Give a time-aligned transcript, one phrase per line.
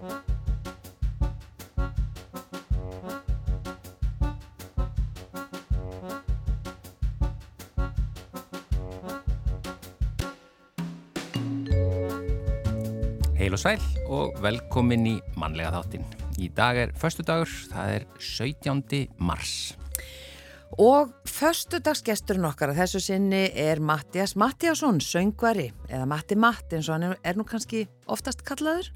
[0.00, 0.08] Heil
[13.52, 16.06] og sæl og velkomin í mannlega þáttin.
[16.40, 19.04] Í dag er förstu dagur, það er 17.
[19.20, 19.74] mars.
[20.80, 26.96] Og förstudagsgesturinn okkar að þessu sinni er Mattias Mattiasson, söngvari, eða Matti Matt eins og
[26.96, 28.88] hann er nú kannski oftast kallaður.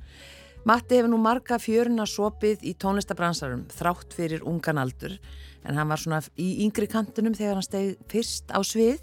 [0.65, 5.19] Matti hefur nú marga fjöruna sopið í tónlistabransarum, þrátt fyrir ungan aldur,
[5.65, 9.03] en hann var svona í yngri kantunum þegar hann steg fyrst á svið.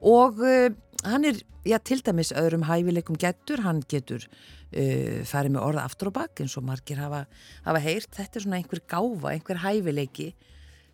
[0.00, 0.72] Og uh,
[1.06, 6.10] hann er, já, til dæmis öðrum hæfileikum getur, hann getur uh, farið með orða aftur
[6.10, 7.24] og bakk eins og margir hafa,
[7.68, 10.32] hafa heyrt, þetta er svona einhver gáfa, einhver hæfileiki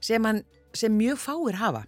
[0.04, 0.42] sem hann
[0.76, 1.86] sem mjög fáir hafa.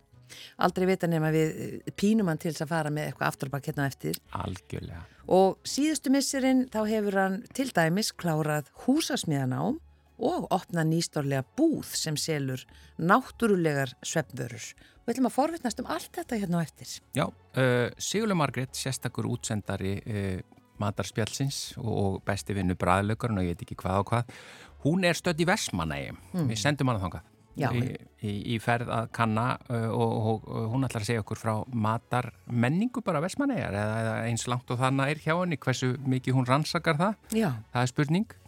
[0.64, 3.88] Aldrei vita nema við eh, pínum hann til þess að fara með eitthvað afturbakk hérna
[3.88, 4.18] eftir.
[4.36, 5.04] Algjörlega.
[5.28, 9.78] Og síðustu missurinn þá hefur hann til dæmis klárað húsasmiðanám
[10.18, 12.64] og opnað nýstórlega búð sem selur
[12.98, 14.72] náttúrulegar svefnvörur.
[15.06, 16.90] Við ætlum að forvittnast um allt þetta hérna á eftir.
[17.16, 20.40] Já, uh, Sigurlega Margrét, sérstakur útsendari uh,
[20.82, 24.36] matarspjálsins og besti vinnu bræðlaugarinn og ég veit ekki hvað og hvað.
[24.84, 26.48] Hún er stödd í Vestmanægi mm.
[26.50, 30.68] við sendum hana þangað Já, í, í, í ferð að kanna uh, og, og, og
[30.74, 34.78] hún ætlar að segja okkur frá matar menningu bara Vestmanæjar eða, eða eins langt og
[34.78, 37.18] þannig er hjá henni hversu mikið hún rannsakar það.
[37.34, 37.50] Já.
[37.74, 38.38] það er spurning.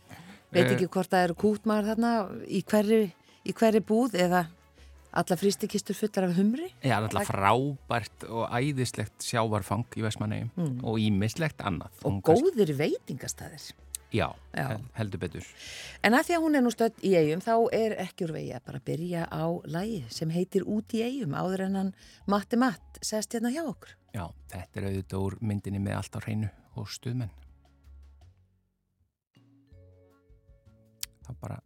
[0.50, 2.14] Veit ekki hvort það eru kútmaður þarna
[2.46, 3.04] í hverju,
[3.46, 4.46] í hverju búð eða
[5.10, 6.70] alla frístikistur fullar af humri?
[6.86, 10.80] Já, alltaf frábært og æðislegt sjávarfang í Vestmanægi mm.
[10.86, 12.02] og ímislegt annað.
[12.06, 13.72] Og góðir veitingastæðir
[14.10, 14.80] Já, Já.
[14.98, 15.46] heldur betur.
[16.02, 18.54] En að því að hún er nú stödd í eigum þá er ekki úr vegi
[18.56, 21.92] að bara byrja á lægi sem heitir Út í eigum áður en hann
[22.26, 23.94] Matti Matt sest hérna hjá okkur.
[24.10, 27.30] Já, þetta er auðvitað úr myndinni með allt á hreinu og stuðmenn.
[31.28, 31.60] Það bara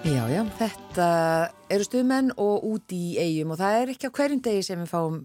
[0.00, 1.06] Já, já, þetta
[1.68, 4.88] eru stuðmenn og út í eigum og það er ekki á hverjum degi sem við
[4.88, 5.18] fáum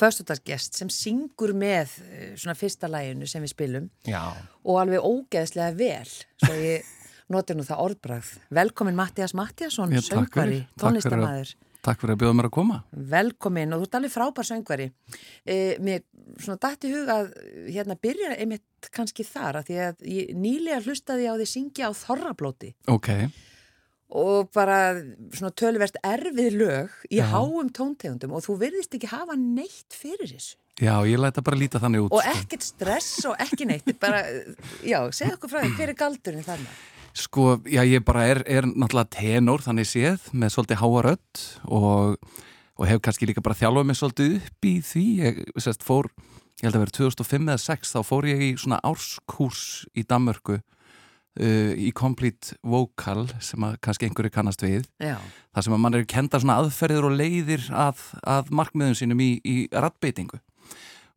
[0.00, 3.90] förstudagsgest sem syngur með eh, svona fyrsta læginu sem við spilum.
[4.08, 4.22] Já.
[4.64, 6.88] og alveg ógeðslega vel svo ég
[7.28, 11.52] noti nú það orðbrað Velkomin Mattias Mattiasson, Já, söngvari, tónlistamæður
[11.84, 12.76] Takk fyrir að bjóða mér að koma.
[13.12, 14.86] Velkomin og þú ert alveg frábær söngvari.
[15.44, 16.04] E, Mér
[16.40, 17.34] svona dætt í huga að
[17.74, 21.98] hérna byrja einmitt kannski þar að því að ég nýlega hlustaði á því syngja á
[21.98, 22.72] þorrablóti.
[22.88, 23.10] Ok,
[24.14, 24.96] og bara
[25.34, 27.28] svona tölverst erfið lög í Já.
[27.32, 31.80] háum tóntegundum og þú virðist ekki hafa neitt fyrir þessu já, ég læta bara líta
[31.82, 32.12] þannig út.
[32.12, 32.34] og sko.
[32.34, 34.24] ekkert stress og ekki neitt bara,
[34.82, 36.74] já, segð okkur frá því, hver er galdurinn þarna?
[37.14, 42.16] Sko, já, ég bara er, er náttúrulega tenor þannig séð með svolítið háarödd og,
[42.74, 45.04] og hef kannski líka bara þjálfað mig svolítið upp í því.
[45.22, 46.10] Ég sérst fór,
[46.58, 49.62] ég held að vera 2005 eða 2006, þá fór ég í svona árskurs
[49.94, 50.58] í Danmörku
[51.40, 54.88] uh, í Complete Vocal sem kannski einhverju kannast við.
[55.02, 55.16] Já,
[55.54, 59.30] þar sem að mann er kenda svona aðferðir og leiðir að, að markmiðum sínum í,
[59.44, 60.40] í rattbeitingu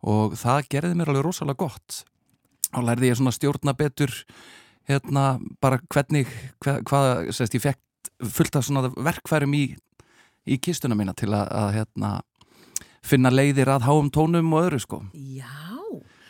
[0.08, 2.04] og það gerði mér alveg rosalega gott.
[2.75, 4.14] Og lærði ég svona stjórna betur
[4.88, 6.30] hérna bara hvernig
[6.63, 9.66] hva, hvað, sérst, ég fekk fullt af svona verkfærum í,
[10.48, 12.12] í kistuna mína til að, að hérna
[13.08, 15.02] finna leiðir að háum tónum og öðru sko.
[15.13, 15.48] Já,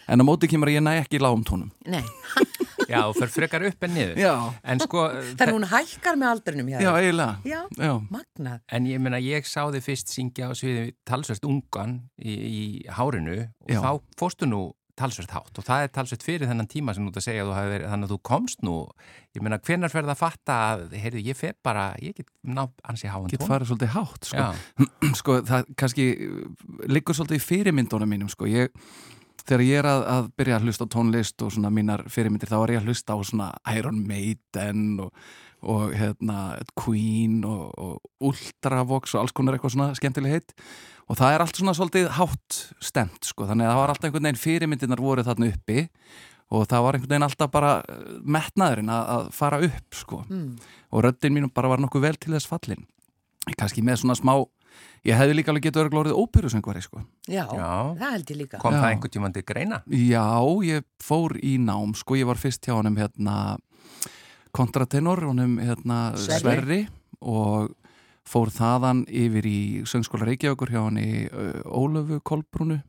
[0.08, 1.72] en á móti kemur að ég næ ekki lágum tónum.
[1.90, 2.04] Nei
[2.90, 4.16] Já, og fer frekar upp en niður.
[4.22, 5.04] Já, En sko,
[5.40, 9.48] þannig hún hækkar með aldrinum hjá já, eiginlega já, Já, magnað En ég meina, ég
[9.50, 12.66] sá þið fyrst syngja á sviði talsvert ungan í, í
[12.98, 13.82] hárinu og Já.
[13.84, 14.66] þá fórstu nú
[14.98, 17.50] talsvert hátt og það er talsvert fyrir þennan tíma sem þú ert að segja að
[17.52, 18.72] þú hafi verið, þannig að þú komst nú,
[19.38, 23.12] ég meina, hvenar ferð að fatta að, heyrðu, ég fer bara, ég get ná ansi
[23.14, 23.52] háan get tón.
[23.52, 24.48] farið svolítið hátt sko.
[24.48, 26.08] Já, sko, það kannski
[26.90, 28.50] liggur svolítið í fyrirmyndunum mínum sko.
[28.50, 28.74] ég,
[29.48, 32.76] þegar ég er að, að byrja að hlusta tónlist og svona mínar fyrirmyndir þá er
[32.76, 35.28] ég að hlusta á svona Iron Maiden og,
[35.68, 36.38] og hérna,
[36.78, 40.56] Queen og, og Ultravox og alls konar eitthvað svona skemmtileg heitt
[41.08, 43.48] og það er allt svona svolítið hátt stemt sko.
[43.48, 45.88] þannig að það var alltaf einhvern veginn fyrirmyndirnar voru þarna uppi
[46.48, 48.04] og það var einhvern veginn alltaf bara eh,
[48.38, 50.22] metnaðurinn að, að fara upp sko.
[50.28, 50.52] mm.
[50.92, 52.88] og röddinn mínum bara var nokkuð vel til þess fallin
[53.56, 54.34] kannski með svona smá
[55.08, 57.02] ég hefði líka alveg getið örglórið óperusöngvari sko.
[57.28, 57.96] já, Já.
[58.00, 58.80] það held ég líka kom Já.
[58.82, 59.82] það einhvern tímann til greina?
[59.88, 60.28] Já,
[60.68, 63.58] ég fór í nám sko, ég var fyrst hjá honum hérna
[64.56, 66.42] kontratenor, honum hérna Sverri.
[66.42, 66.80] Sverri
[67.22, 67.74] og
[68.28, 72.82] fór þaðan yfir í söngskóla Reykjavíkur hjá hann í uh, Ólöfu Kolbrúnu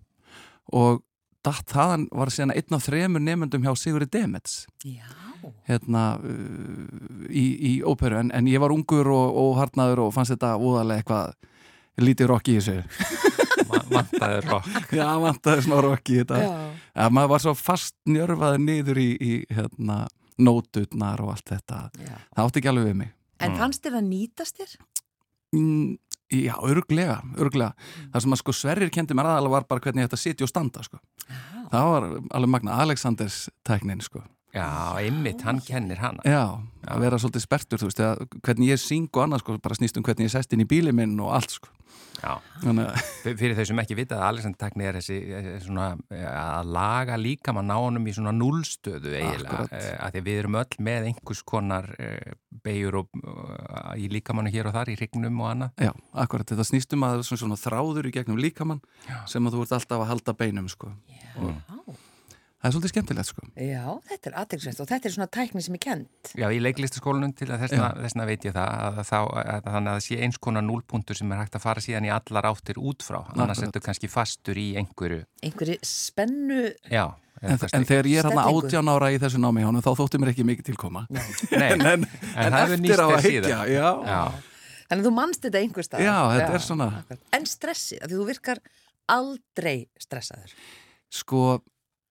[0.75, 1.05] og
[1.47, 5.07] datt þaðan var síðan einn af þremur nefndum hjá Sigurði Demets já,
[5.69, 10.35] hérna uh, í, í óperu en, en ég var ungur og, og harnaður og fannst
[10.35, 11.37] þetta úðarlega eitthvað
[12.03, 12.83] lítið rock í þessu
[13.89, 14.67] Vantaður rock.
[14.93, 16.51] Já, vantaði smá rock í þetta já.
[17.05, 20.03] að maður var svo fast njörfaði niður í, í hérna,
[20.41, 22.15] nótutnar og allt þetta já.
[22.37, 23.59] það átti ekki alveg við mig en Mm.
[23.61, 24.71] fannst þér það nýtast þér?
[25.55, 25.97] mm,
[26.29, 27.71] Já, örglega, örglega
[28.13, 30.45] það sem að sko Sverrir kendi mér aðalega var bara hvernig ég ætti að sitja
[30.45, 30.99] og standa sko.
[31.25, 34.21] já, það var alveg magna Alexanders tæknin sko.
[34.55, 36.25] Já, einmitt, hann kennir hana.
[36.25, 36.57] Já,
[36.89, 39.99] að vera svolítið spertur þú veist, eða, hvernig ég syng og annað sko, bara snýst
[40.01, 41.75] um hvernig ég sest inn í bíli minn og allt sko.
[42.19, 42.33] Já,
[42.65, 45.19] Þannig að fyrir þau sem ekki vita að Alexander Takni er þessi
[45.63, 50.27] svona eh, að laga líkamann ná honum í svona nullstöðu eiginlega, eh, að því að
[50.27, 52.35] við erum öll með einhvers konar eh,
[52.67, 53.23] beigur og,
[54.01, 55.87] í líkamannu hér og þar, í hrygnum og annað.
[55.87, 55.93] Já,
[56.25, 59.21] akkurat, þetta snýst um að svona, svona þráður í gegnum líkamann Já.
[59.31, 60.91] sem að þú ert alltaf að halda beinum sko.
[61.07, 61.99] já.
[62.59, 63.43] Það er svolítið skemmtilegt sko.
[63.55, 67.31] já, þetta er aðeinsvægt og þetta er svona tækni sem er kent Já, í leiklistaskólanum
[67.39, 70.41] til að þessna, þessna veit ég það að, þá, að þannig að það sé eins
[70.43, 73.83] konar núlpunktur sem er hægt að fara síðan í allar áttir út frá, annars ertu
[73.85, 77.05] kannski fastur í einhverju, einhverju spennu já.
[77.39, 80.43] En, en þegar ég er hann átján ára í þessu námi þá þótti mér ekki
[80.49, 83.47] mikið tilkoma Nei, en, en, en eftir á að síðan.
[83.47, 84.23] hyggja já, Já,
[84.89, 88.19] Þannig að þú manst þetta einhver stað Já, þetta er svona- En stressið, af því
[88.19, 88.61] þú virkar
[89.15, 90.55] aldrei stressaður.
[91.15, 91.43] Sko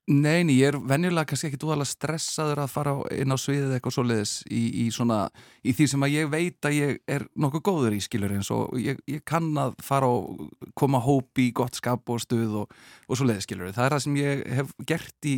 [0.08, 4.34] neini, ég er venjulega kannski ekki dúðalega stressaður að fara inn á sviðið eitthvað svoleiðis
[4.48, 5.20] í, í svona,
[5.68, 8.78] í því sem að ég veit að ég er nokkuð góður í skilur eins og
[8.80, 10.48] ég, ég kann að fara og
[10.80, 14.18] koma hópi í gott skap og stuð og, og svoleiðis skilur það er það sem
[14.22, 15.38] ég hef gert í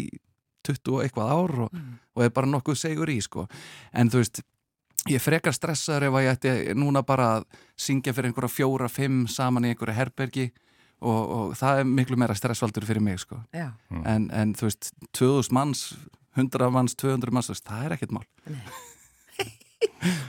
[0.69, 1.83] 20 og eitthvað ár og,
[2.15, 3.47] og er bara nokkuð segur í sko.
[3.95, 4.41] En þú veist
[5.09, 7.45] ég frekar stressaður ef að ég ætti núna bara að
[7.79, 10.49] syngja fyrir einhverja fjóra, fimm saman í einhverju herbergi
[10.99, 13.39] og, og það er miklu meira stressvaldur fyrir mig sko.
[13.55, 13.71] Já,
[14.03, 15.89] en, en þú veist, 2000 manns
[16.37, 18.27] 100 manns, 200 manns, veist, það er ekkert mál.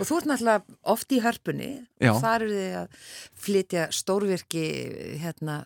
[0.01, 1.69] Og þú ert náttúrulega oft í hörpunni.
[1.99, 2.13] Já.
[2.13, 3.01] og þar eru þið að
[3.45, 4.63] flytja stórvirki
[5.21, 5.57] hérna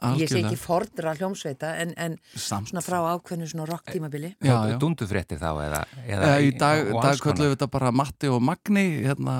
[0.00, 0.48] ég sé algjörlega.
[0.48, 4.76] ekki fordra hljómsveita en, en svona frá ákveðnu svona rock tímabili Já, já.
[4.80, 9.36] Dundufréttir þá eða, eða Í dag, dag köllum við þetta bara Matti og Magni, hérna,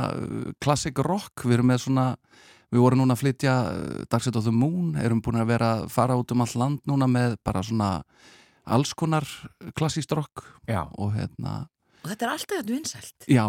[0.60, 2.06] classic rock, við erum með svona,
[2.70, 5.72] við vorum núna að flytja uh, Dark Side of the Moon, erum búin að vera
[5.78, 7.90] að fara út um allt land núna með bara svona
[8.70, 9.26] alls konar
[9.74, 11.64] klassíst rock Já, og hérna,
[12.00, 13.28] og þetta er alltaf þetta vinsælt.
[13.28, 13.46] Já,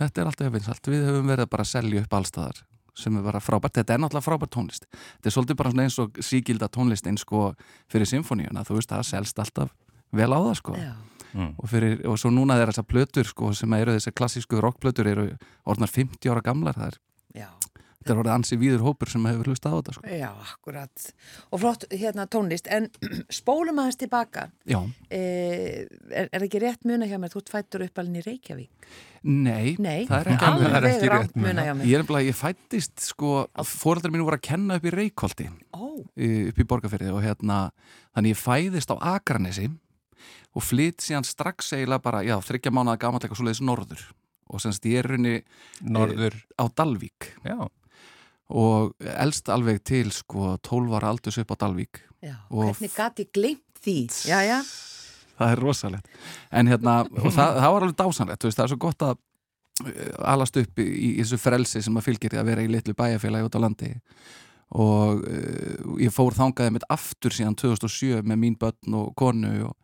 [0.00, 2.64] þetta er alltaf vinsalt, við höfum verið bara að selja upp allstaðar
[3.00, 4.86] sem er bara frábært, þetta er náttúrulega frábært tónlist.
[4.90, 7.52] Þetta er svolítið bara svona eins og sígilda tónlist eins sko
[7.88, 9.70] fyrir symfóníuna, þú veist, það selst alltaf
[10.12, 10.74] vel á það sko.
[10.76, 10.90] Já,
[11.32, 11.52] mm.
[11.54, 15.26] og, fyrir, og svo núna er þessar plötur sko, sem eru þessar klassísku rockplötur eru
[15.70, 16.98] orðnar 50 ára gamlar það er,
[17.44, 17.48] já,
[18.00, 20.12] þetta er orðið ansi víður hópur sem hefur hlustað á þetta sko.
[20.16, 21.06] já, akkurat.
[21.52, 22.70] Og flott hérna tónlist.
[22.72, 22.88] En
[23.40, 24.46] spólum aðeins tilbaka.
[24.68, 24.80] Já,
[25.12, 25.20] e,
[26.08, 27.32] er, er ekki rétt muna hjá mér?
[27.34, 28.90] Þú ert fættur upp alveg í Reykjavík.
[29.20, 31.90] Nei, Nei, það er ekki alveg það er alveg ekki rétt rámt muna hjá mér.
[31.90, 33.34] Ég er nefnilega, ég fættist sko,
[33.68, 35.50] fóreldrar mínu voru að kenna upp í Reykholti.
[35.76, 37.58] Ó, upp í Borgarferði og hérna
[38.16, 39.68] þannig ég fæðist á Akranesi
[40.56, 44.06] og flytt síðan strax eiginlega bara, já, þryggja mánuða gamall eitthvað svoleiðis norður.
[44.50, 45.36] Og semst ég er runni
[45.86, 47.28] Norður, á Dalvík.
[47.46, 47.68] Já,
[48.50, 52.00] og elst alveg til sko 12 ára aldurs upp á Dalvík.
[52.22, 53.96] Já, Og- hvernig gati glimt því?
[54.28, 54.58] Já, já,
[55.38, 56.08] það er rosalegt.
[56.52, 59.14] En hérna, og það, það var alveg dásanlegt þú veist, það er svo gott að
[59.16, 62.94] uh, alast upp í, í þessu frelsi sem að fylgir því að vera í litlu
[62.98, 63.92] bæjarfélagi út á landi.
[64.70, 69.76] Og uh, ég fór þangaði mitt aftur síðan 2007 með mín börn og konu og,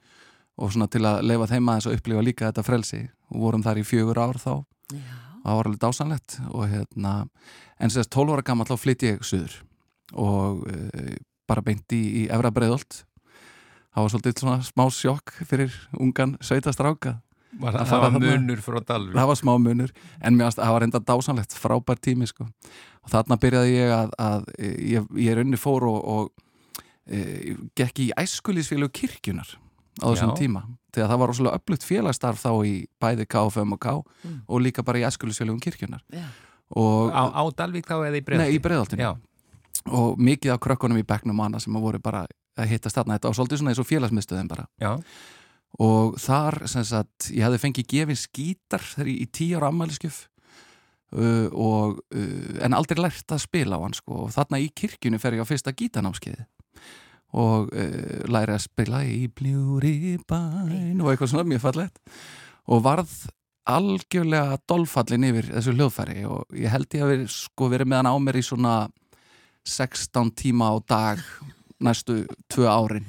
[0.61, 3.01] og svona til að leifa þeim aðeins að upplifa líka þetta frelsi.
[3.33, 4.53] Og vorum þar í fjögur ár þá.
[4.95, 5.17] Já,
[5.53, 7.15] alveg dásanlegt og hérna,
[7.79, 9.61] en sérst 12 ára gammal þá flytti ég suður
[10.15, 11.13] og uh,
[11.47, 13.05] bara beint í, í Efra Breiðolt
[13.97, 17.17] það var svolítið svona smá sjokk fyrir ungan sveitastráka.
[17.57, 20.59] Var Að það, það var munur frá Dalvík það var smá munur, en mér varst,
[20.61, 22.45] það var enda dásanlegt frábær tími sko.
[23.07, 26.75] Og þarna byrjaði ég að, að ég, ég er unni fór og, og
[27.09, 29.55] e, gekk í æskulísfélug kirkjunar
[30.03, 30.39] á þessum Já.
[30.41, 30.63] tíma.
[30.97, 34.41] Þegar það var rosalega öflugt félagsstarf þá í bæði KFM og K Mm.
[34.49, 36.03] og líka bara í æskulísfélugum kirkjunar
[36.77, 38.43] og á, á Dalvík þá eða í Breiðholti?
[38.43, 39.13] Nei, í breiðaltinu Já,
[39.93, 42.27] og mikið af krökkunum í bekknum og annað sem voru bara
[42.57, 44.65] að hittast þarna, þetta var svolítið svona eins og félagsmiðstöðin bara.
[44.81, 44.97] Já,
[45.79, 50.23] og þar sem sagt, ég hefði fengið gefin skítar þegar ég í tíu ára ammæliskjöf
[51.13, 54.25] uh, og uh, en aldrei lært að spila á hann sko.
[54.27, 56.47] Og þarna í kirkjunni fer ég á fyrsta gítanámskeiði
[57.37, 62.01] og uh, læri að spila í bljúri bæn og eitthvað svona mjög fallegt
[62.67, 63.17] og varð
[63.67, 68.11] algjörlega dolfallin yfir þessu hljóðfæri og ég held ég að verið sko verið með hann
[68.15, 68.75] á mér í svona
[69.67, 71.23] 16 tíma á dag
[71.83, 73.09] næstu tvö árin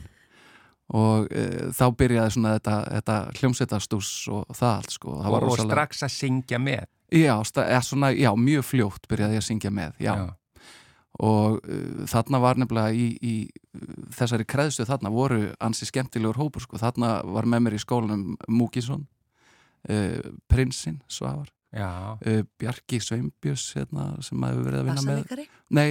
[0.97, 5.63] og e, þá byrjaði svona þetta, þetta hljómsveitastús og það allt sko það og, og
[5.65, 10.01] strax að syngja með já, eða svona, já, mjög fljótt byrjaði ég að syngja með
[10.03, 10.13] já.
[11.23, 16.65] Og uh, þarna var nefnilega í, í uh, þessari kreðstu þarna voru ansi skemmtilegur hópur
[16.65, 16.79] sko.
[16.81, 19.07] þarna var með mér í skólanum Múkisson
[19.89, 21.49] uh, Prinsinn Svavar.
[21.83, 25.21] Uh, Bjarki Sveinbjörns hérna, sem hefur verið að vinna með.
[25.21, 25.87] Bassalegari nei,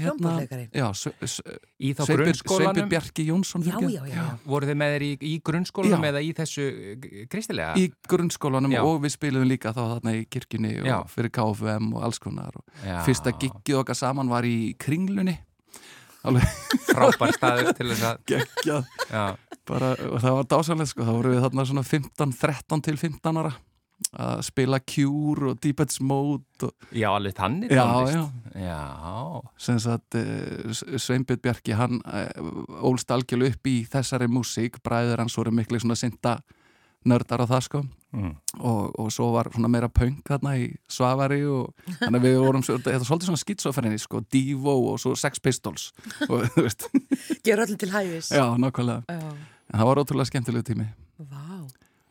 [0.00, 0.32] hérna,
[0.72, 2.64] já, Sve- Sve- í þá Sveinbjörn grunnskólanum?
[2.64, 4.24] Sveinbjörn Bjarki Jónsson Já, já, já, já.
[4.46, 6.08] voru þið með þeir í, í grunnskólanum Já.
[6.12, 7.74] eða í þessu eh, kristilega?
[7.76, 8.80] í grunnskólanum Já.
[8.88, 10.96] og við spiliðum líka þá þarna í kirkjunni og Já.
[11.12, 12.64] fyrir KFM og alls konar og
[13.06, 15.36] fyrsta giggið okkar saman var í kringlunni.
[16.20, 16.44] Alveg
[16.90, 18.88] frábær staður til þess að geggjað.
[19.08, 19.22] Já,
[19.68, 23.52] bara, það var dásanlega sko, þá vorum við þarna svona 15, 13 til 15 ára
[24.10, 28.16] að spila Cure og Deepest Mode og já alveg þannig já, tónlist.
[28.54, 34.80] já, já, sem sagt uh, Sveinbjörn Bjarki hann uh, ólst algjörlu upp í þessari músík,
[34.82, 36.38] bræður hans voru miklu svona synda
[37.06, 37.82] nördar á það sko.
[38.10, 38.32] Mm.
[38.58, 41.68] og, og svo var svona meira punk þarna í Svavari og
[42.00, 45.92] þannig að við vorum þetta var svolítið svona skitsofrenni sko, Devo og svo Sex Pistols.
[46.26, 46.88] Og þú veist,
[47.46, 48.32] Gjör öllum til hæfis.
[48.34, 49.06] Já, nákvæmlega.
[49.06, 49.30] Já.
[49.70, 50.88] en það var ótrúlega skemmtilegu tími.
[51.30, 51.59] Vá.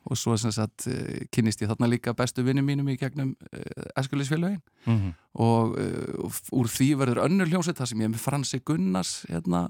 [0.10, 4.62] Og svo sagt uh, kynnist ég þarna líka bestu vinnum mínum í gegnum uh, Eskulisfélögin
[4.86, 9.12] Mm og uh, úr því verður önnur hljómsveit þar sem ég er með Fransi Gunnars
[9.30, 9.68] hérna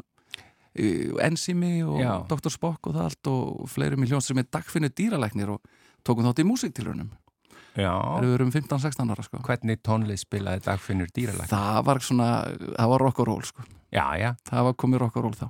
[0.79, 2.13] Enzimi og Já.
[2.29, 2.50] Dr.
[2.53, 5.75] Spock og það allt og fleirum í hljómsveit sem er dagfinnu dýralæknir og
[6.08, 7.12] tókum þátt í músiktilrunum
[7.77, 7.93] já.
[8.24, 12.29] við erum 15-16 ára sko hvernig tónlist spilaði dagfinnur dýralag það var svona,
[12.75, 13.65] það var rock og roll sko.
[13.93, 15.50] já, já, það var komið rock og roll þá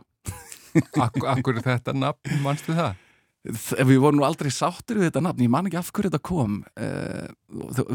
[1.02, 2.98] Ak akkur þetta nafn, manstu það?
[3.46, 6.58] Við vorum nú aldrei sáttir við þetta nafn ég man ekki af hverju þetta kom
[6.76, 7.30] uh,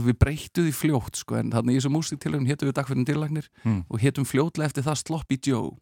[0.07, 3.83] við breyttu því fljótt sko, en þannig í þessu músiktilrun hétum við dagfinnu dýralæknir Hmm.
[3.93, 5.75] og hétum fljótlega eftir það Sloppy Joe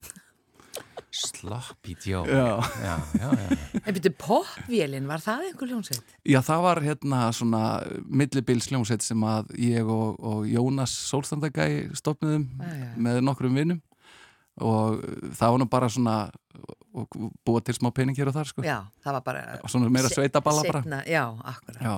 [1.12, 2.58] Sloppy Joe já.
[2.82, 3.56] já, já, já.
[3.86, 6.14] En byrju, popvélinn, var það einhver hljómsveit?
[6.24, 7.62] Já, það var hérna svona
[8.08, 11.66] millibils hljómsveit sem að ég og, og Jónas Sólstandagæ
[12.00, 12.92] stopniðum já.
[12.96, 13.82] með nokkrum vinnum
[14.60, 16.16] og það var nú bara svona
[16.92, 17.14] og
[17.46, 18.64] búa til smá pening hér og þar sko.
[18.66, 21.04] Já, það var bara svona meira sveitaballa bara.
[21.08, 21.80] Já, akkurat.
[21.80, 21.94] Já,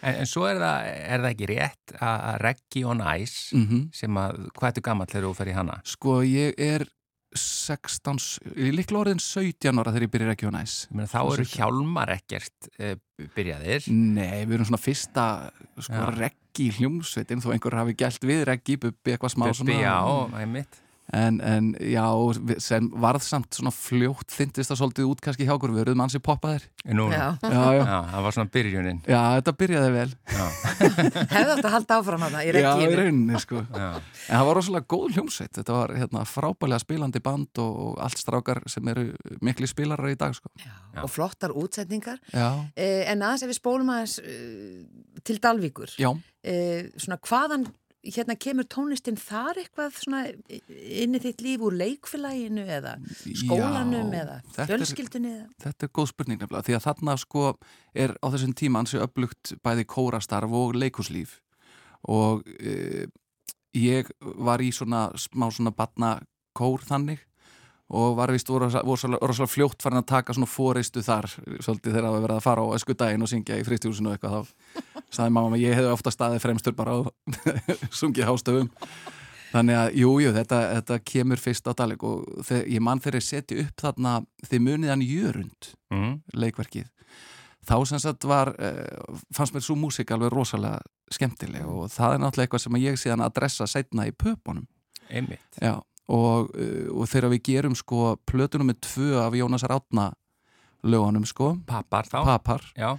[0.00, 3.86] En, en svo er það, er það ekki rétt að Reggi on Ice mhm.
[3.94, 5.78] sem að, hvað ertu gammal þegar þú fer í hana?
[5.88, 6.86] Sko ég er
[7.34, 8.20] 16,
[8.54, 11.46] ég er líklega orðin 17 ára þegar ég byrja á næs Ég meina, þá eru
[11.50, 12.94] hjálmar ekkert uh,
[13.34, 13.88] byrjaðir.
[13.90, 15.26] Nei, við erum svona fyrsta
[15.82, 19.96] sko, reggi í hljómsveitin þó einhver hafi gælt við reggi, bubbi eitthvað smá Bubbi, já,
[20.38, 20.78] einmitt.
[21.12, 22.04] En, en já,
[22.64, 26.20] sem varð samt svona fljótt þyndist það svolítið út kannski hjá okkur, við erum ansi
[26.24, 26.64] poppaðir.
[26.96, 29.02] Nú, Já, Já, já, Já, það var svona byrjunin.
[29.08, 30.06] já, þetta byrjaði vel.
[30.84, 33.62] Átt að halda áfram hana í Já, í rauninni, sko.
[33.68, 33.90] Já.
[33.98, 38.20] En það var rosalega góð hljómsveit, þetta var hérna, frábælega spilandi band og, og allt
[38.20, 39.06] strákar sem eru
[39.44, 40.52] mikli spilarar í dag sko.
[40.64, 40.72] Já,
[41.04, 42.20] og flottar útsetningar.
[42.32, 44.84] Eh, en aðeins ef við spólum aðeins eh,
[45.24, 45.94] til Dalvíkur.
[46.44, 47.68] Eh, svona hvaðan
[48.04, 52.94] hérna kemur tónlistin þar eitthvað svona inn í þitt líf úr leikfélaginu eða
[53.24, 55.48] skólanum Já, eða þetta fjölskyldunni eða?
[55.64, 57.44] þetta er góð spurning nefnilega því að þarna sko
[58.04, 61.38] er á þessum tíma ansi upplugt bæði kórastarf og leikuslíf
[62.10, 63.06] og e,
[63.78, 66.18] ég var í svona smá svona batna
[66.54, 67.24] kór þannig
[67.94, 71.28] og var vist rosalega fljótt farin að taka svona fóreistu þar
[71.60, 74.16] svolítið þegar það var verið að fara á ösku daginn og syngja í fristjúsinu og
[74.16, 77.12] eitthvað þá sagði mamma ég hefði ofta staðið fremstur bara og
[78.00, 78.70] sungið hástöfum
[79.54, 83.22] þannig að jú, jú, þetta, þetta kemur fyrst á daleg og þegar, ég mann ég
[83.22, 84.14] seti upp þarna
[84.48, 86.16] þið munið hann jörund Mm.
[86.34, 86.88] leikverkið
[87.64, 90.80] þá sem sagt var uh, fannst mér svo músík alveg rosalega
[91.14, 94.66] skemmtileg og það er náttúrulega eitthvað sem ég síðan adressa setna í pöpunum
[95.08, 95.44] Einmitt.
[95.62, 95.76] Já,
[96.10, 100.10] og, uh, og þegar við gerum sko plötunum með tvö af Jónasar Átna
[100.84, 102.18] lögunum sko, Pappar þá.
[102.26, 102.90] papar Já,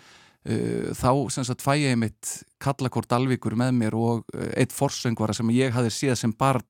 [0.45, 5.49] þá sem sagt fæ ég mitt kallakort Dalvíkur með mér og uh, eitt forsöngvara sem
[5.55, 6.65] ég hafði séð sem barn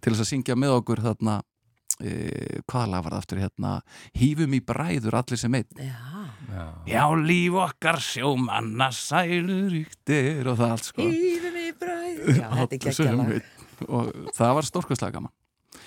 [0.00, 3.72] til þess að syngja með okkur þarna uh, hvaða lag var það aftur hérna?
[4.20, 5.82] Hýfum í bræður allir sem einn.
[5.82, 6.22] Já,
[6.54, 6.64] já.
[6.92, 11.10] Já, líf okkar sjómanna sælur yktir og það allt sko.
[11.10, 13.52] Ífum í bræð Já, þetta er Allir sem geggjala einn.
[13.88, 15.34] og það var stórkastlega gaman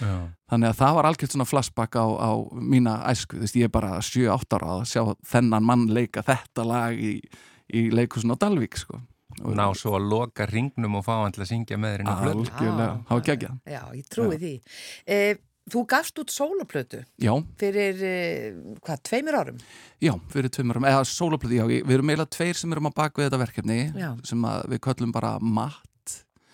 [0.03, 0.17] já.
[0.51, 3.73] þannig að það var algjört svona flashback á, á mína æsku, þú veist, ég er
[3.73, 7.15] bara 7-8 ára að sjá þennan mann leika þetta lag í,
[7.73, 8.99] í leikusin á Dalvík sko
[9.41, 12.09] Og ná svo að loka ringnum og fá hann til að syngja með þér inn
[12.11, 12.35] á blöð.
[12.43, 12.99] algjörlega, Ah.
[13.07, 14.53] það var geggjað Já, ég trúi því
[15.07, 15.35] eh,
[15.73, 18.51] Þú gafst út sólaplötu Já, fyrir, eh,
[18.83, 19.57] hvað, tveimur árum?
[20.03, 23.21] já, fyrir tveimur árum, eða sólaplöði, já, við erum eiginlega tveir sem erum að baka
[23.21, 24.09] við þetta verkefni Já.
[24.27, 25.79] sem að við köllum bara MAT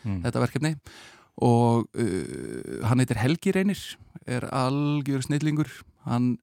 [0.05, 0.21] Mm.
[0.23, 0.75] þetta verkefni
[1.39, 3.79] og uh, hann heitir Helgi Reynir
[4.27, 5.69] er algjör snillingur.
[6.05, 6.37] Hann,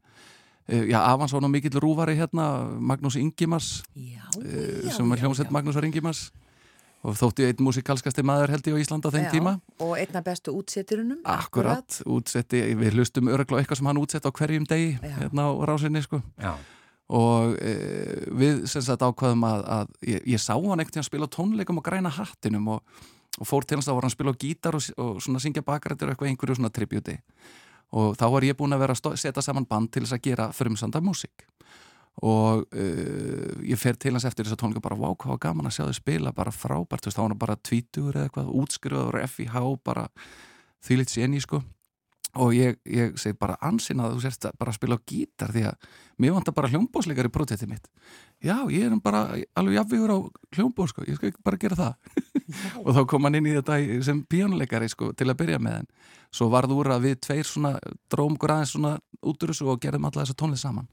[0.70, 5.20] uh, já, afans var nú mikill rúvari hérna, Magnús Ingimars Já, uh, já, sem já,
[5.20, 5.52] hljómsett.
[5.52, 6.30] Magnúsar Ingimars
[7.06, 9.52] og þótti einn músikalskasti maður held ég á Íslanda á þeim Já, tíma.
[9.84, 14.66] Og einna bestu útsetturunum Akkurat, útsetti, við hlustum örgla eitthvað sem hann útsett á hverjum
[14.66, 15.12] degi Já.
[15.20, 16.22] hérna á rásinni sko.
[16.40, 16.56] Já,
[17.14, 17.74] og e,
[18.34, 21.86] við sem sagt ákvaðum að, að ég, ég sá hann ekkert að spila tónleikum og
[21.86, 23.04] græna hattinum og,
[23.36, 25.64] og fór til hans að voru hann að spila á gítar og, og svona syngja
[25.66, 27.18] bakrættir og eitthvað einhverju svona tributi
[27.94, 30.48] og þá var ég búin að vera að setja saman band til þess að gera
[30.54, 31.46] frumsanda músík.
[32.24, 35.68] Og uh, ég fer til hans eftir þess að tónleika bara, vá, hvað var gaman
[35.68, 38.52] að sjá þau spila bara frábært, þú veist, þá var hann bara tvítugur eða eitthvað,
[38.62, 40.06] útskrifaður FIH bara
[40.86, 41.60] því litt séni, sko.
[42.40, 45.62] Og ég, ég segi bara ansinn að þú sérst bara að spila á gítar því
[45.70, 45.86] að
[46.20, 47.86] mér vantar bara hljómbósleikar í próteti mitt.
[48.44, 49.22] Já, ég er bara
[49.56, 50.18] alveg jafnvígur á
[50.56, 52.25] hljómbós sko, ég skal bara gera það
[52.84, 55.78] og þá kom hann inn í þetta í- sem píjónuleikari sko, til að byrja með
[55.80, 55.88] henn
[56.36, 57.72] svo varð úr að við tveir svona
[58.12, 60.88] drómgur aðeins svona út úr þessu og gerðum alla þessa tónlist saman.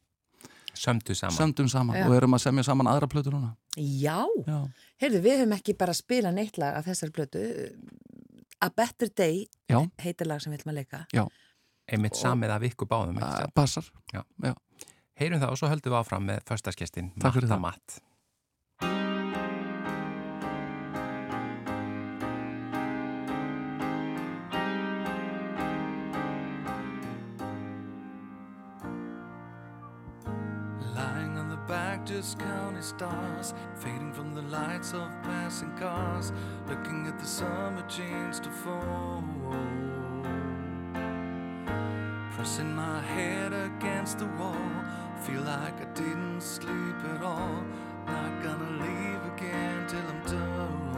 [0.74, 1.36] Sömdu saman.
[1.38, 2.08] sömdum saman Já.
[2.08, 3.52] og erum að semja saman aðra plötur núna.
[3.78, 4.56] Já, já,
[5.04, 7.44] heyrðu, við höfum ekki bara spilað neitt lag af þessari plötu.
[8.64, 11.04] A Better Day já, heitir lag sem við ætlum að leika.
[11.94, 13.20] Einmitt samið af ykkur báðum.
[13.54, 13.86] passar.
[15.20, 17.62] Heyrum það og svo höldum við áfram með förstaskestin Takk fyrir Matta það.
[17.62, 18.00] Matt.
[32.40, 36.32] Counting stars, fading from the lights of passing cars,
[36.70, 39.24] looking at the summer change to fall.
[42.32, 44.72] Pressing my head against the wall,
[45.22, 47.64] feel like I didn't sleep at all.
[48.08, 50.94] Not gonna leave again till I'm done.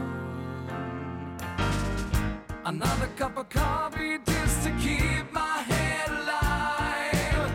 [2.64, 7.52] Another cup of coffee just to keep my head alive.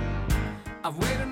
[0.83, 1.27] I've waited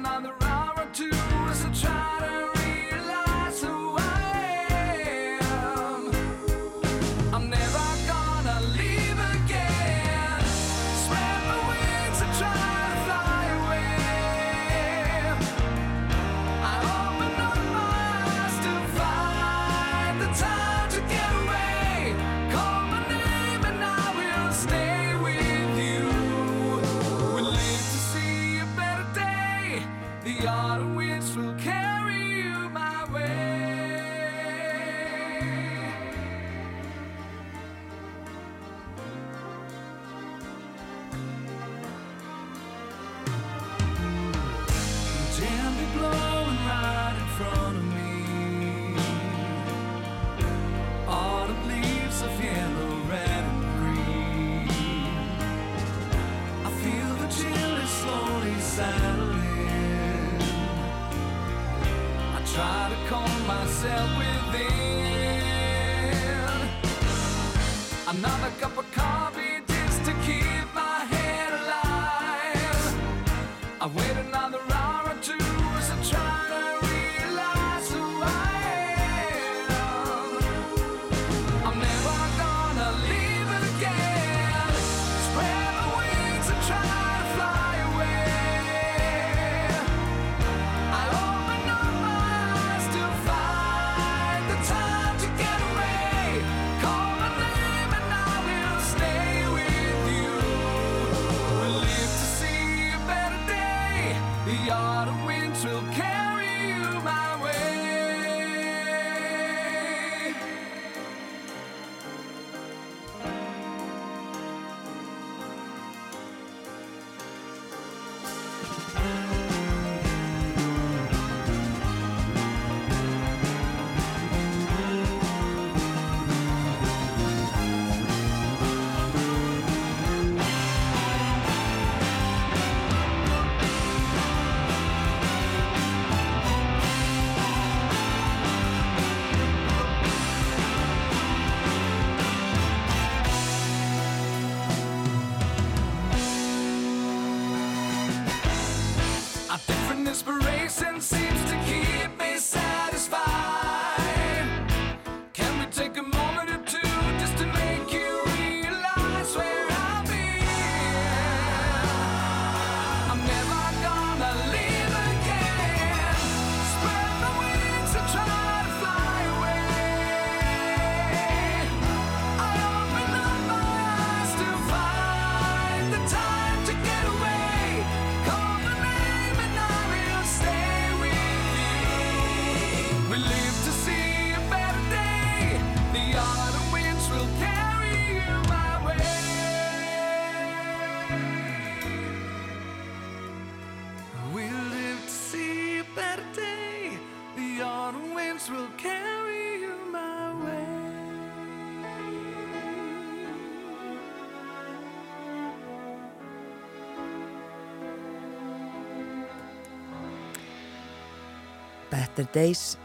[212.19, 212.77] Better Days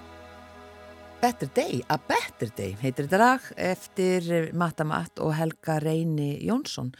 [1.20, 6.92] Better Day, A Better Day heitir þetta lag eftir Matta Matt og Helga Reyni Jónsson.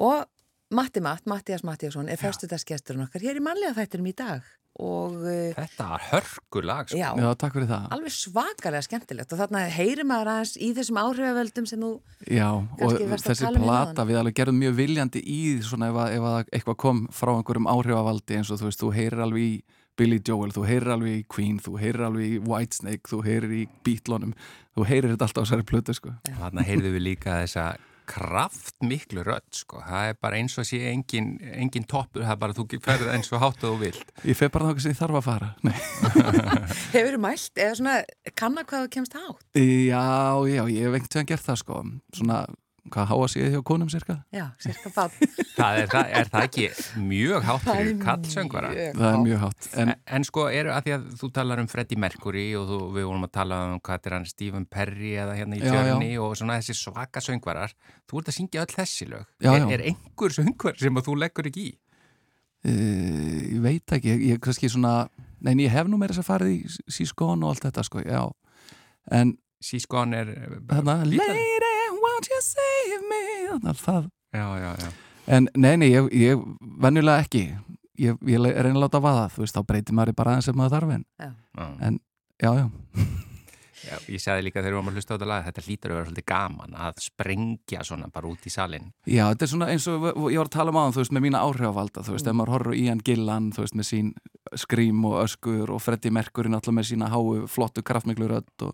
[0.00, 0.22] Og
[0.72, 4.48] Matti Matt, Mattias Mattiasson er fyrstutaskesturinn okkar hér í mannlega þættinum í dag.
[4.80, 7.02] Og uh, Þetta var hörkulag sko.
[7.02, 7.84] já, Já, takk fyrir það.
[7.98, 9.36] alveg svakalega skemmtilegt.
[9.36, 11.92] Og þarna heyrir maður aðeins í þessum áhrifavöldum sem þú
[12.32, 12.96] Já, og
[13.28, 16.28] þessi um plata, hérna við alveg gerðum mjög viljandi í því svona ef, að, ef
[16.32, 19.56] að eitthvað kom frá einhverjum áhrifavaldi eins og þú veist, þú heyrir alveg í
[19.98, 23.64] Billy Joel, þú heyrir alveg í Queen, þú heyrir alveg í Whitesnake, þú heyrir í
[23.86, 24.36] Beatlonum,
[24.74, 26.14] þú heyrir þetta alltaf á þessari plötu, sko.
[26.28, 27.66] Þannig heyrðum við líka þessa
[28.04, 29.80] kraft miklu rödd sko.
[29.80, 33.30] það er bara eins og sé engin, engin toppur, það er bara þú ferð eins
[33.32, 35.48] og hátt og þú vilt Ég fer bara þá ekki sem ég þarf að fara.
[35.64, 35.74] Nei.
[36.96, 37.96] hefur mælt eða svona
[38.36, 40.04] kanna hvað þú kemst átt Já,
[40.52, 41.80] já, ég hef einhvern veginn gert það, sko.
[42.18, 42.40] Svona,
[42.92, 44.16] hvað háa séð hjá konum, cirka?
[44.34, 45.14] já, cirka bát
[45.56, 46.64] það er, það, er það ekki
[47.00, 49.68] mjög hátt er fyrir kallsöngvara Það er mjög hátt.
[49.80, 53.06] En, En, sko, eru að því að þú talar um Freddie Mercury og þú, við
[53.08, 56.34] vorum að tala um hvað er hann Stephen Perry eða hérna í Já, tjörni og
[56.36, 57.72] svona þessi svaka söngvarar
[58.10, 59.70] þú ert að syngja öll þessi lög Já, er, já.
[59.78, 61.72] er einhver söngvar sem að þú leggur ekki í?
[62.68, 65.08] uh, ég veit ekki, ég, ég kannski svona,
[65.44, 68.22] nein, ég hef nú meira þess að farið í sískón og allt þetta, sko, já.
[69.12, 71.18] En Sískon er Lady,
[72.04, 72.73] won't you save
[73.10, 74.88] me þarna, það, Já, já, já.
[75.34, 76.40] En nei, nei, ég, ég
[76.82, 77.44] venjulega ekki,
[78.02, 80.56] ég, ég le- reyna að láta vaða, þú veist, þá breytir maður bara aðeins sem
[80.58, 81.30] maður þarf en, Já.
[81.88, 82.00] en
[82.42, 82.66] já, já.
[83.84, 85.96] Já, ég sagði líka þegar við varum að hlusta á þetta lag þetta hlýtur að
[85.98, 89.88] vera svolítið gaman að sprengja svona bara út í salin Já, þetta er svona eins
[89.92, 92.38] og ég var að tala um aðan, þú veist, með mína áhrifavalda, þú veist, ef
[92.38, 94.12] maður horfður á Ian Gillan, þú veist, með sín
[94.64, 98.72] skrím og öskur og Freddie Mercury náttúrulega með sína háu, flottu, kraftmiklu rödd og,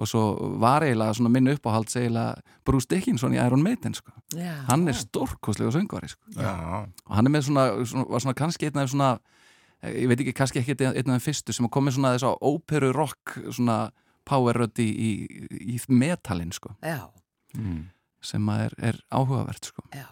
[0.00, 0.22] og svo
[0.62, 4.14] var eiginlega svona minni uppáhald eiginlega Bruce Dickinson í Iron Maiden, sko.
[4.36, 4.54] Já.
[4.70, 6.32] Hann er stórkostlega söngvari, sko.
[6.38, 9.10] Já, Og hann er með svona, svona, var svona kannski einn af svona,
[9.84, 12.40] ég veit ekki, kannski ekki einn af þeim fyrstu sem kom með svona þess að
[12.50, 13.78] óperu rock, svona
[14.24, 15.10] power rödd í, í,
[15.74, 17.04] í metalin, sko, Já,
[17.58, 17.84] mm.
[18.24, 19.84] sem að er, er áhugavert, sko.
[19.92, 20.08] já.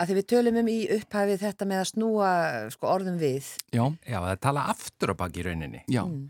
[0.00, 2.30] Að því við tölum um í upphæfið þetta með að snúa
[2.74, 3.46] sko, orðum við.
[3.70, 6.02] Já, já það tala aftur á baki í rauninni já.
[6.02, 6.24] Mm.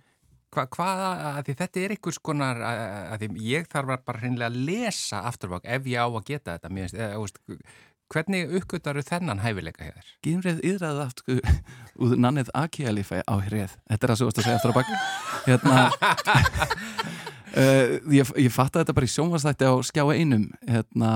[0.52, 2.82] Hva, hvað, að því þetta er einhvers konar að,
[3.14, 6.26] að því ég þarf bara hreinlega að lesa aftur á baki ef ég á að
[6.28, 6.72] geta þetta.
[6.76, 7.40] Mér, finnst-
[8.12, 10.08] hvernig uppgötar þennan hæfileika hér?
[10.24, 11.40] Gimrið yðræði aftur
[12.02, 14.94] úr nannið Akialífæ á hreð þetta er að svo að segja eftir að baka
[15.46, 15.76] hérna
[17.56, 20.48] uh, ég, ég fatt að þetta bara í sjónvastætti á skjá einum.
[20.68, 21.14] Hérna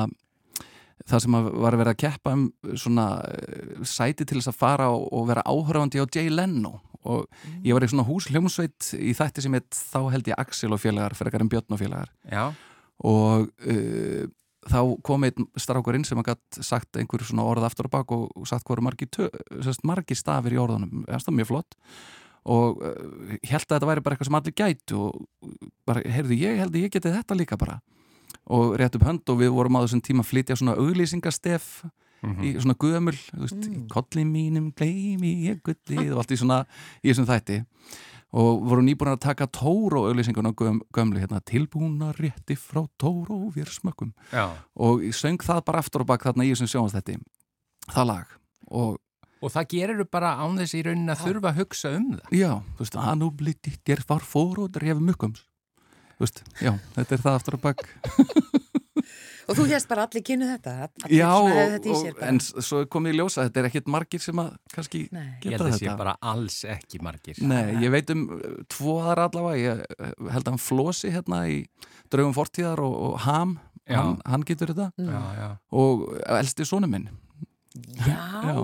[1.06, 2.46] það sem var að vera að keppa um
[2.78, 7.76] svona uh, sæti til þess að fara og vera áhörfandi á Jay Leno og ég
[7.76, 11.32] var í svona húsljómsveit í þætti sem heit þá held ég Axel og félagar fyrir
[11.32, 12.12] ekkar en Björn og félagar.
[12.30, 12.50] Já,
[13.06, 14.26] og uh,
[14.66, 18.28] þá kom einn strákurinn sem að gætt sagt einhver svona orð aftur og bak og,
[18.34, 19.08] og sagt hvað eru margi,
[19.86, 21.04] margi stafir í orðunum.
[21.08, 21.76] Það er mjög flott.
[22.46, 25.52] Og uh, held að þetta væri bara eitthvað sem allir gætu og
[25.88, 27.80] bara, heyrðu, ég held að ég geti þetta líka bara.
[28.54, 31.70] Og rétt upp hönd og við vorum á þessum tíma að flytja svona auglýsingastef
[32.26, 32.42] Mhm.
[32.42, 33.86] í svona þú veist, mm.
[33.92, 36.64] kolli mínum gleimi ég gullið og allt í svona
[37.02, 37.60] í þessum þætti
[38.36, 43.70] og voru nýbúin að taka Tóró auglýsinguna göm, gömlu hérna, tilbúna rétti frá Tóró við
[43.70, 44.50] smökkum já.
[44.74, 47.18] og ég söng það bara aftur og bak þarna í þessum sjónastætti
[47.92, 48.38] það lag
[48.70, 48.98] og
[49.44, 52.30] Og það gerir þú bara án þess í raunin að þurfa að hugsa um það.
[52.32, 55.42] já, þú veist, að nú bliti þér var fór og dref mjökums
[56.16, 57.84] þú veist, já, þetta er það aftur og bak
[59.46, 61.30] Og þú hérst bara allir kynnu þetta allir já,
[61.76, 65.26] þetta en svo kom ég í ljósa þetta er ekkit margir sem að kannski Nei.
[65.44, 67.42] Ég geta held að það sé þetta bara alls ekki margir.
[67.52, 71.44] Nei, ég veit um uh, tvo aðra allavega, ég uh, held að hann Flósi hérna
[71.52, 71.60] í
[72.12, 73.56] Draugum fortíðar og, og Ham,
[73.90, 74.90] hann, hann getur þetta.
[74.98, 75.48] Já, já.
[75.78, 76.08] og
[76.40, 77.08] elsti sonu minn
[78.06, 78.16] Já.
[78.46, 78.54] Já.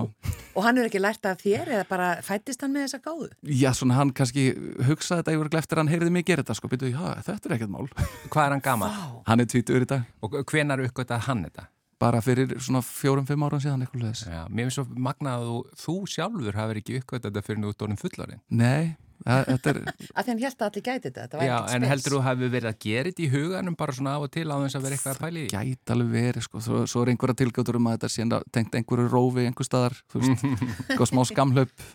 [0.55, 3.29] og hann er ekki lært af þér eða bara fættist hann með þessa gáðu
[3.61, 4.47] Já, svona hann kannski
[4.87, 7.55] hugsaði þetta yfir eftir að hann heyrði mig gera þetta sko, byrjuði, já, þetta er
[7.57, 7.87] ekkert mál
[8.33, 8.99] Hvað er hann gaman?
[9.29, 11.69] Hann er tvítur í dag, Og hvenar uppgötað hann þetta?
[12.03, 15.59] bara fyrir svona fjórum-fimm árum síðan eitthvað leðis Já, mér finnst svo magnað að þú,
[15.83, 18.41] þú sjálfur hafur ekki uppgötað þetta fyrir nú dórnum fullarinn.
[18.51, 19.79] Nei, þetta er
[20.17, 22.77] að því hann held að allir gæti þetta, Já, en heldur þú hafi verið að
[22.85, 25.23] gera þetta í huganum bara svona af og til á þess að vera eitthvað að
[25.25, 25.47] pæli í?
[25.47, 25.63] því?
[25.73, 29.09] gæt alveg verið sko, svo, svo er einhverja tilgjótur um að þetta sé tengt einhverju
[29.13, 30.47] rófi einhver staðar, þú veist,
[30.89, 31.85] eitthvað smá skamhlaup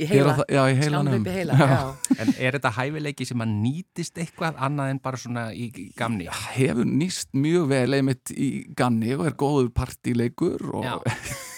[0.00, 2.16] í heila, það- Já, í heilanum skamlaupi heila já.
[2.24, 6.30] En er þetta hæfileiki sem að nýtist eitthvað annað en bara svona í, í gamni?
[6.56, 10.96] hefur nýst mjög vel einmitt í ganni og er góður partíleikur og Já.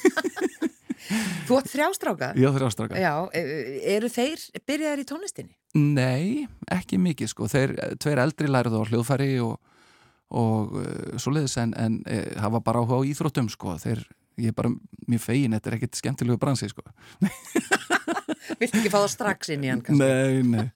[1.48, 2.30] Þú átt þrjástráka?
[2.38, 2.98] Já, þeir ástraka.
[3.00, 5.54] Já, e- eru þeir byrjaðar í tónlistinni?
[5.74, 7.48] Nei, ekki mikið sko.
[7.50, 9.56] Þeir tveir eldri lærðu á hljóðfæri og,
[10.34, 13.76] og uh, svoleiðis en, en uh, hafa bara áhuga á íþróttum sko.
[13.82, 14.04] Þeir,
[14.40, 14.72] ég er bara
[15.10, 16.86] mjög fegin, þetta er ekkit skemmtilegu bransi sko.
[18.60, 19.82] Viltu ekki fá það strax inn í hann?
[19.84, 20.04] kannski?
[20.04, 20.70] Nei, nei.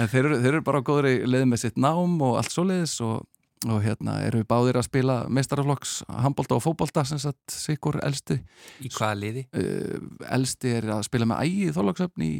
[0.00, 2.96] En þeir eru, þeir eru bara á góðri leið með sitt nám og allt svoleiðis
[3.04, 3.22] og,
[3.72, 8.40] og hérna eru báðir að spila meistaraflokks, handbólta og fótbólta sem sagt sikur elsti.
[8.84, 9.44] Í hvaða liði?
[9.56, 12.32] uh, elsti er að spila með ægi þólagsöfn í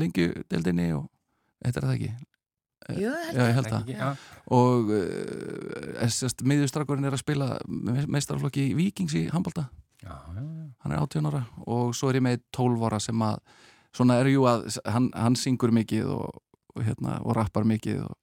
[0.00, 1.06] lengjudeldinni og
[1.64, 2.14] þetta er það ekki
[2.86, 4.08] Jú, það held Já, ég held það já.
[4.54, 9.64] og uh, miðustrakurinn er að spila meistarflokki Víkings í handbólta
[10.04, 10.66] Já, já, já.
[10.84, 13.40] hann er 18 ára og svo er ég með 12 ára sem að
[13.96, 16.38] svona er jú að hann, hann syngur mikið og,
[16.76, 18.14] og, hérna, og rappar mikið og,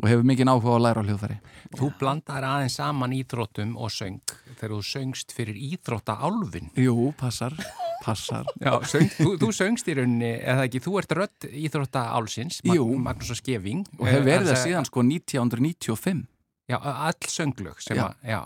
[0.00, 1.36] og hefur mikið áhuga á að læra á hljóðfæri
[1.76, 4.16] Þú blandar aðeins saman íþróttum og söng
[4.56, 6.70] þegar þú söngst fyrir íþróttaálfin.
[6.80, 7.54] Jú, passar,
[8.04, 12.86] passar Já, söng, þú, þú söngst í rauninni, eða ekki, þú ert rödd íþróttaálsins, Jú.
[12.98, 13.84] Magnús og Skeving.
[13.98, 16.24] og hefur verið það Eh, síðan sko 1995
[16.70, 18.04] Já, all sönglög sem Já.
[18.08, 18.40] að, já,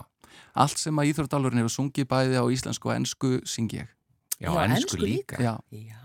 [0.55, 3.91] allt sem að Íþróttálurinn hefur sungið bæði á íslensku og ennsku syngi ég
[4.41, 5.37] já, ensku líka.
[5.39, 6.01] Já, Já,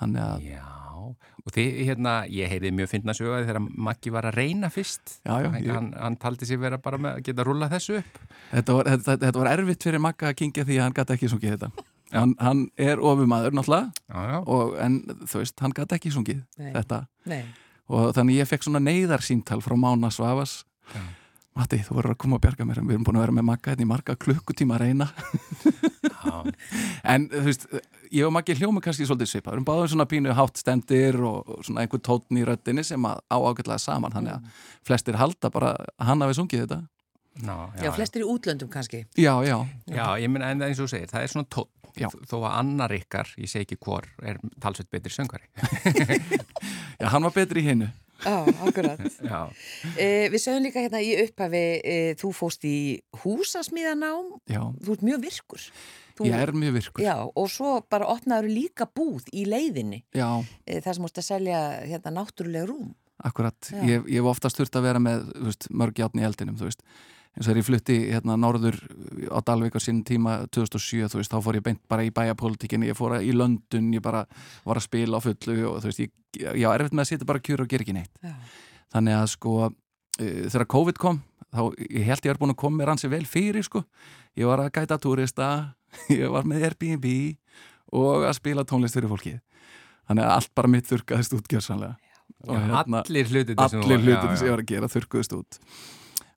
[0.00, 0.62] þannig að Já,
[1.12, 5.16] og þið, hérna, ég heyrði mjög fyndna sögði þegar Maggi var að reyna fyrst.
[5.24, 7.98] Já, já, hann, ég- hann, hann taldi sér vera bara með að geta rulla þessu
[8.00, 8.20] upp.
[8.52, 11.32] þetta var, þetta, þetta var erfitt fyrir Magga að kingja því að hann gæti ekki
[11.34, 11.70] sungið þetta
[12.14, 14.38] hann, hann er ofumadur náttúrulega Já, já.
[14.46, 16.72] og, en þú veist, hann gæti ekki sungið Nei.
[16.76, 17.42] þetta nei
[17.92, 20.62] og þannig ég fekk svona neyðarsýntal frá Mána Svavas.
[21.54, 23.70] Matti, þú verður að koma að bjarga mér við erum búin að vera með Magga
[23.74, 25.06] hérna í marga klukkutíma að reyna.
[27.14, 27.66] en þú veist,
[28.14, 31.66] ég og Maggi hljóma kannski svolítið svipa, við erum báðum svona pínu hátstendir og, og
[31.66, 35.74] svona einhver tótn í röddinni sem að á ágætlega saman, þannig að flestir halda bara
[35.78, 36.80] að hann hafi sungið þetta.
[37.44, 39.04] Ná, Já, flestir í útlöndum kannski.
[39.18, 39.56] Já, já,
[39.90, 42.08] Já, ég meina en eins og segir, það er svona tótt Já.
[42.26, 45.46] þó að annar ykkar, ég segi ekki hvor er talsveit betri söngari
[47.00, 47.86] já, hann var betri í hinnu
[48.24, 49.00] Já, akkurat.
[49.20, 49.40] Já,
[50.00, 52.76] e, Við sögum líka hérna í upphafi e, þú fóst í
[53.20, 54.30] húsasmíðanám.
[54.48, 55.66] Já, þú ert mjög virkur
[56.18, 57.04] þú, ég er mjög virkur.
[57.04, 60.02] Já, og svo bara opnaður líka búð í leiðinni.
[60.14, 60.28] Já,
[60.66, 62.94] e, þar sem múst að selja hérna náttúrulega rúm.
[63.24, 63.80] Akkurat, Já.
[63.86, 66.82] ég, ég hef oftast þurft að vera með veist, mörg játn í eldinum þú veist.
[67.34, 68.76] eins og þegar ég flutti hérna norður
[69.30, 72.86] á Dalvík á sinn tíma 2007 þú veist, þá fór ég beint bara í bæjapolitikinni
[72.90, 74.26] ég fór að- í Löndun, ég bara
[74.64, 76.10] var að spila á fullu og þú veist, ég,
[76.42, 78.14] ég var erfitt með að sitja bara kjur og gera ekki neitt.
[78.22, 78.34] Já,
[78.94, 79.70] þannig að sko uh,
[80.20, 81.22] þegar COVID kom
[81.54, 83.84] þá, ég held ég var búin að koma mér hansi vel fyrir sko,
[84.38, 85.50] ég var að gæta turista,
[86.12, 87.10] ég var með Airbnb
[87.94, 89.38] og að spila tónlist fyrir fólki
[90.08, 91.94] þannig að allt bara mitt þurkaðist út gjörsanlega
[92.44, 93.56] Já, hérna, allir hlutir
[94.36, 95.58] sem ég var að gera þurkuðist út.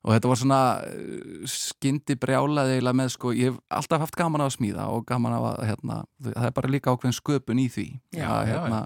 [0.08, 4.46] Og þetta var svona uh, skyndi brjálaði eiginlega með sko, ég hef alltaf haft gaman
[4.46, 5.98] að smíða og gaman að, hérna,
[6.30, 7.88] það er bara líka ákveðin sköpun í því.
[8.16, 8.80] Já, að, já, hérna,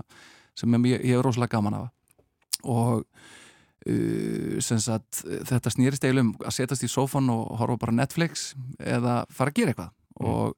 [0.58, 1.92] sem ég, ég hef rosalega gaman af.
[2.66, 3.06] Og
[3.82, 9.50] sagt þetta snýrist eiginlega um að setjast í sófan og horfa bara Netflix eða fara
[9.54, 9.92] að gera eitthvað
[10.22, 10.28] Mm.
[10.28, 10.56] og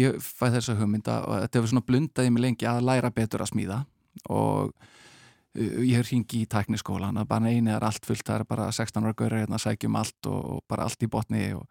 [0.00, 3.50] ég fæ þessa hugmynda og þetta hefur svona blundaði mig lengi að læra betur að
[3.52, 3.76] smíða
[4.32, 8.66] og uh, ég ringi í tækniskólan að bara eini er allt fullt, það er bara
[8.72, 11.68] 16 ára gaurar hérna að sækjum allt og, og bara allt í botni og,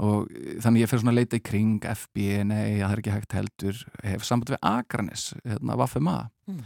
[0.00, 0.30] og
[0.62, 3.82] þannig ég fyrir svona að leita í kring FB, nei, það er ekki hægt heldur
[4.06, 6.62] hef samband við Akranes hérna, Vaffema Mm.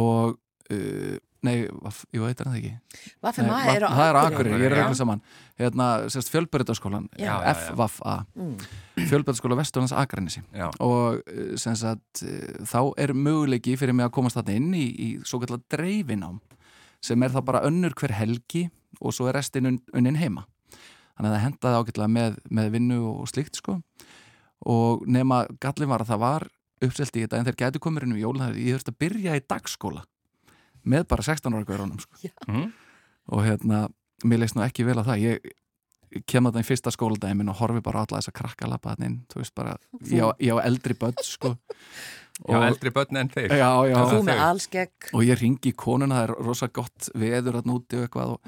[0.00, 0.38] og
[0.72, 1.54] uh, nei,
[2.28, 2.72] þetta er það ekki.
[3.22, 3.38] Að
[3.76, 4.34] er á það er Akureyri.
[4.34, 5.22] Akureyri, ég er regla saman.
[5.60, 7.08] Hérna, sérst fjölbyrðarskólan.
[7.16, 8.54] FVA, Mm.
[9.10, 10.42] fjölbyrðarskóla Vesturlands Akranesi.
[10.54, 14.86] Já, og eh, sagt eh, þá er möguleiki fyrir mig að komast þarna inn í,
[14.90, 16.40] í svo kallar dreifinám
[17.00, 18.68] sem er þá bara önnur hver helgi
[19.00, 20.46] og svo er restin un, unnin heima.
[21.16, 23.80] Þannig að það hendaði ágætlega með, með vinnu og slíkt sko.
[24.68, 26.48] Og nema gallin var að það var
[26.84, 29.42] uppselt í þetta en þeir gætu komur inn um jól ég þurfti að byrja í
[29.48, 30.04] dagskóla
[30.84, 32.30] með bara 16 ára gaurunum sko.
[32.48, 32.70] Mhm.
[33.30, 33.88] og hérna
[34.24, 35.24] mér leist nú ekki vel að það.
[35.24, 38.68] Ég kem að það í fyrsta skóladæmin og horfi bara á alla þess að krakka
[38.70, 39.76] lappa þannig þú veist bara,
[40.10, 41.54] ég á, ég á eldri börn sko.
[42.48, 43.52] Já og, eldri börn en þeir.
[43.52, 48.08] Já, já, og ég ringi í konuna, það er rosa gott veður að núti og
[48.08, 48.40] eitthvað og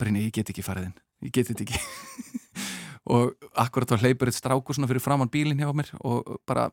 [0.00, 0.96] bara nei, ég get ekki farið inn,
[1.28, 1.82] ég get þetta ekki.
[3.04, 6.70] Og akkurat þá hleypur eitt strákur svona fyrir framann bílinn hjá mér og bara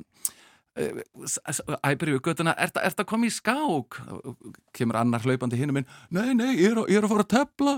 [0.78, 3.98] æpir yfir göttuna, ert er að koma í skák?
[4.12, 4.38] Og
[4.78, 7.34] kemur annar hlaupandi hinn minn, nei, nei, ég er, að- ég er að fara að
[7.36, 7.74] tepla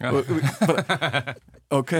[0.00, 0.08] Já.
[0.12, 0.24] og
[0.66, 1.34] bara,
[1.78, 1.92] ok,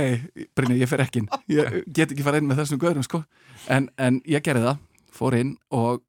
[0.56, 1.28] Brynja, ég fer ekki inn.
[1.52, 3.24] Ég get ekki fara inn með þessum göðurum sko.
[3.68, 4.78] en, en ég gerði það
[5.12, 6.00] fór inn og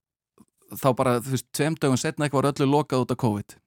[0.73, 3.57] þá bara, þú veist, tveim dögum setna eitthvað var öllu lokað út af COVID.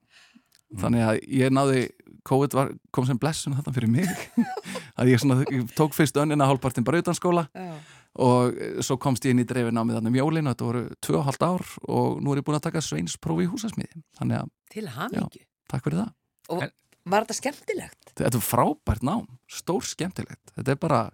[0.81, 1.83] Þannig að ég náði
[2.27, 4.09] COVID var, kom sem blessun þetta fyrir mig.
[4.99, 7.45] Að ég, svona, ég tók fyrst önnina hálfpartin bara utan skóla.
[7.55, 7.77] Já.
[8.19, 11.19] Og svo komst ég inn í dreifin á mig þannig um jólinu, þetta voru tvö
[11.21, 14.51] og halvt ár og nú er ég búin að taka sveinsprófi í húsasmiði þannig að
[14.73, 15.45] Til hamingju.
[15.69, 16.13] takk fyrir það.
[16.49, 16.73] Og En-
[17.07, 18.15] var þetta skemmtilegt?
[18.17, 20.53] þetta er frábært nám, stór skemmtilegt.
[20.57, 21.11] Þetta er bara,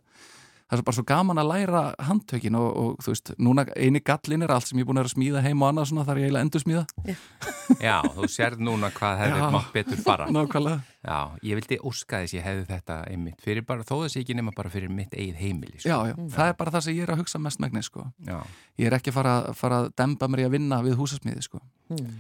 [0.73, 4.45] það er bara svo gaman að læra handtökin og, og þú veist núna eini gallin
[4.47, 6.21] er allt sem ég er búin að vera að smíða heim og annað svona þar
[6.23, 6.85] ég eiginlega endur smíða
[7.89, 9.51] Já, þú sérð núna hvað hefði Já.
[9.53, 10.27] mátt betur fara.
[10.33, 14.37] Nákvæmlega, Já, ég vildi óska þess ég hefði þetta einmitt fyrir bara, þó þess ekki
[14.39, 15.89] nema bara fyrir mitt eigið heimili sko.
[15.93, 18.37] já, já, það er bara það sem ég er að hugsa mest megnis sko, Já.
[18.79, 21.63] ég er ekki að fara, fara að demba mér í að vinna við húsasmiði sko.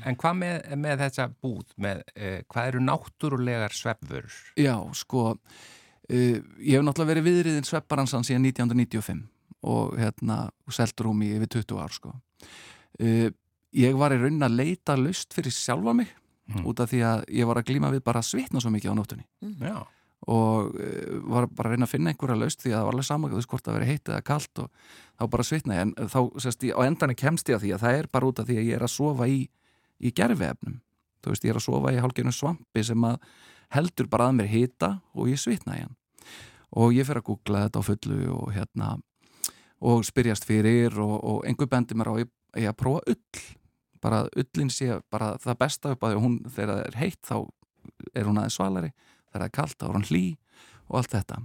[0.04, 4.26] En hvað með, með þessa búð með, uh, hvað eru náttúrulegar svefður?
[4.60, 5.30] Já, sko
[6.10, 9.22] ég hef náttúrulega verið viðriðin svepparansan síðan 1995
[9.62, 12.14] og hérna seldur um í yfir 20 ár sko.
[12.98, 13.28] Uh,
[13.72, 16.10] ég var í raunin að leita laust fyrir sjálfa mig
[16.52, 16.64] Mm.
[16.66, 18.98] út af því að ég var að glíma við bara að svitna svo mikið á
[18.98, 19.22] nóttunni.
[19.62, 19.86] Já.
[20.26, 23.06] og uh, var bara að reyna að finna einhverja laust því að það var alveg
[23.06, 24.68] saman, þú veist hvort það veri heitt eða kalt og
[25.22, 27.82] þá bara svitna ég en þá, sérst, ég, á endanum kemst ég að því að
[27.86, 29.38] það er bara út af því að ég er að sofa í,
[30.02, 30.76] í gerfiefnum
[31.22, 33.16] þú veist, ég er að sofa í hálfgerðum svampi sem að
[33.76, 35.96] heldur bara að mér hita og ég svitna í hann
[36.72, 38.90] og ég fer að googla þetta á fullu og hérna
[39.82, 42.30] og spyrjast fyrir og, og einhver bendi mér á ég,
[42.62, 43.42] ég að prófa ull
[44.02, 47.36] bara ullin sé bara það besta upp að hún þegar það er heitt þá
[48.18, 50.22] er hún aðeins svalari þegar það er kalt þá er hún hlý
[50.92, 51.36] og allt þetta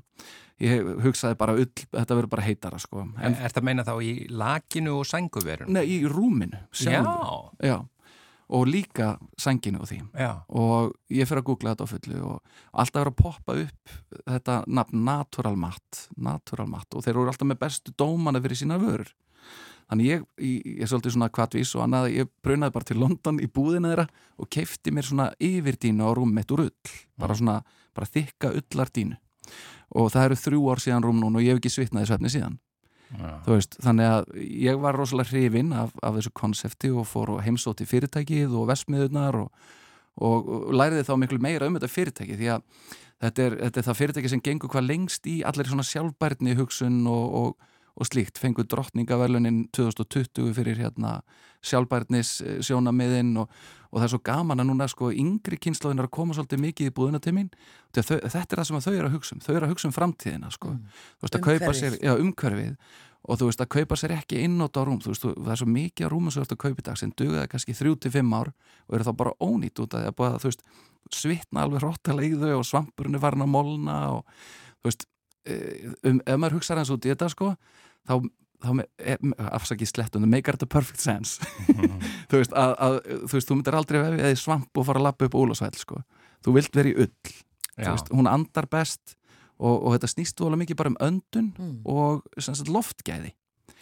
[0.57, 3.93] ég hugsaði bara ull, þetta verður bara heitara sko En er þetta að meina þá
[4.01, 5.69] í lakinu og sænguverun?
[5.75, 7.51] nei, í rúminu Já, sjálfu.
[7.61, 7.77] Já.
[8.49, 9.99] Og líka sænginu og því.
[10.15, 10.43] Já.
[10.47, 12.41] og ég fyrir að googla þetta á fullu og
[12.71, 17.47] alltaf er að poppa upp þetta nafn Natural Matt Natural Matt og þeir eru alltaf
[17.47, 19.11] með bestu dómana fyrir sína vörur.
[19.87, 23.39] Þannig ég, ég, ég er svolítið svona kvatvís og annað, ég brunaði bara til London
[23.39, 26.95] í búðina þeirra og keifti mér svona yfirdínu á rúm mitt úr ull.
[27.15, 27.61] Bara svona,
[27.95, 29.15] bara þykka ullardínu
[29.95, 32.57] og það eru þrjú ár síðan rúm núna og ég hef ekki svitnaði svefni síðan
[33.47, 34.29] veist, þannig að
[34.67, 39.39] ég var rosalega hrifinn af, af þessu konsepti og fór og heimsóti fyrirtækið og vestmiðunar
[39.43, 39.67] og,
[40.17, 42.65] og, og læriði þá miklu meira um þetta fyrirtæki því að
[43.23, 46.99] þetta er, þetta er það fyrirtæki sem gengur hvað lengst í allir svona sjálfbærni hugsun
[47.09, 51.19] og, og, slíkt, fengur drottningaverlunin 2020 fyrir hérna
[51.65, 53.51] sjálfbærnis sjónamiðin og,
[53.91, 56.89] og það er svo gaman að núna sko yngri kynnslóðin er að koma svolítið mikið
[56.89, 57.49] í búðuna til mín.
[57.95, 59.43] Þetta er það sem þau eru að hugsa um.
[59.43, 60.73] Þau eru að hugsa um framtíðina sko.
[60.75, 60.97] Mm.
[61.17, 61.79] þú veist að kaupa Umhverfið.
[61.81, 62.75] sér, já, umhverfið.
[63.27, 64.99] Og þú veist að kaupa sér ekki innótt á rúm.
[65.03, 66.85] Þú veist, þú, það er svo mikið á rúmum sem þú ert að kaupa í
[66.87, 68.51] dag sem dugaði kannski þrjú til fimm ár
[68.87, 70.63] og eru þá bara ónýtt út af því að búið að þú veist
[71.15, 74.23] svitna alveg hróttalega í þau og svampurinn er farin að molna og
[74.81, 75.05] þú veist
[75.47, 77.51] eh, um, ef maður hugsaður hans út í þetta sko
[78.07, 78.13] þá
[78.65, 81.37] afsakið slettun make it a perfect sense
[81.69, 81.99] mm.
[82.31, 85.07] þú veist að, að þú veist, þú myndir aldrei vefið eða svamp og fara að
[85.09, 86.01] lappa upp ólasvæl sko,
[86.45, 87.35] þú vilt vera í ull
[87.77, 89.17] veist, hún andar best
[89.57, 91.75] og, og þetta snýst volið mikið bara um öndun mm.
[91.85, 93.35] og sagt, loftgæði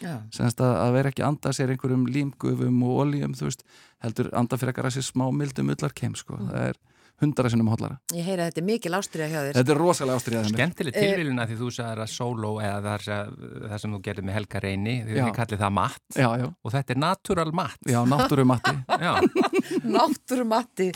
[0.04, 3.64] að, að vera ekki að anda sér einhverjum límgufum og oljum, þú veist,
[4.04, 6.36] heldur anda fyrir eitthvað að sé smá mildum ullarkem, sko.
[6.40, 6.50] Mm.
[6.52, 6.80] Það er
[7.24, 7.98] hundra sinnum hotlara.
[8.16, 9.58] Ég heyra að þetta er mikil ástriða hjá þér.
[9.58, 10.56] Þetta er rosalega ástriða hjá þér.
[10.58, 14.96] Skemmtileg tilvíluna því þú sagðið að solo eða það sem þú gerði með Helga Reyni,
[15.08, 16.46] þið kallið það matt já, já.
[16.52, 17.90] og þetta er natural matt.
[17.90, 18.76] Já, náttúrumatti.
[19.98, 20.90] náttúrumatti.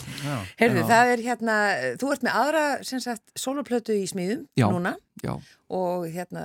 [0.60, 1.58] Heyrðu, það er hérna,
[2.00, 4.96] þú ert með aðra, sem sagt, soloplötu í smíðum já, núna
[5.70, 6.44] og hérna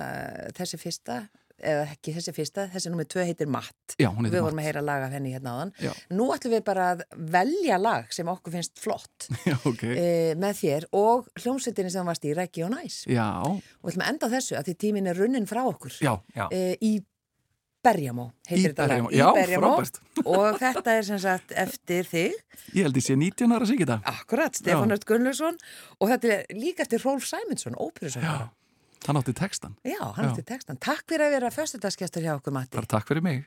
[0.56, 1.24] þessi fyrsta
[1.60, 3.96] eða ekki þessi fyrsta, þessi nummið tvö heitir Matt.
[4.00, 5.72] Já, við vorum að heyra lag af henni hérna áðan.
[5.80, 5.90] Já.
[6.12, 7.02] nú ætlum við bara að
[7.36, 9.96] velja lag sem okkur finnst flott Já, okay.
[9.96, 10.06] e,
[10.38, 14.32] með þér og hljómsveitinni sem varst í Reggi og Næs og við ætlum að enda
[14.36, 16.00] þessu að því tímin er runnin frá okkur.
[16.50, 16.96] E, í
[17.86, 19.08] Berjamó heitir þetta lag.
[19.14, 19.72] Í Berjamó
[20.36, 22.36] og þetta er sem sagt eftir þig.
[22.74, 25.58] Ég held því sé 19 ára síkita Akkurat, Stefán Ört Gunnlaugsson.
[26.00, 28.50] Og þetta er líka eftir Rolf Sæmundsson, óperusöngara
[29.06, 29.76] Hann átti textan.
[29.86, 30.30] Já, hann Já.
[30.32, 30.78] átti textan.
[30.82, 32.74] Takk fyrir að vera fyrstutaskjastur hjá okkur, Matti.
[32.78, 33.44] Bara takk fyrir mig.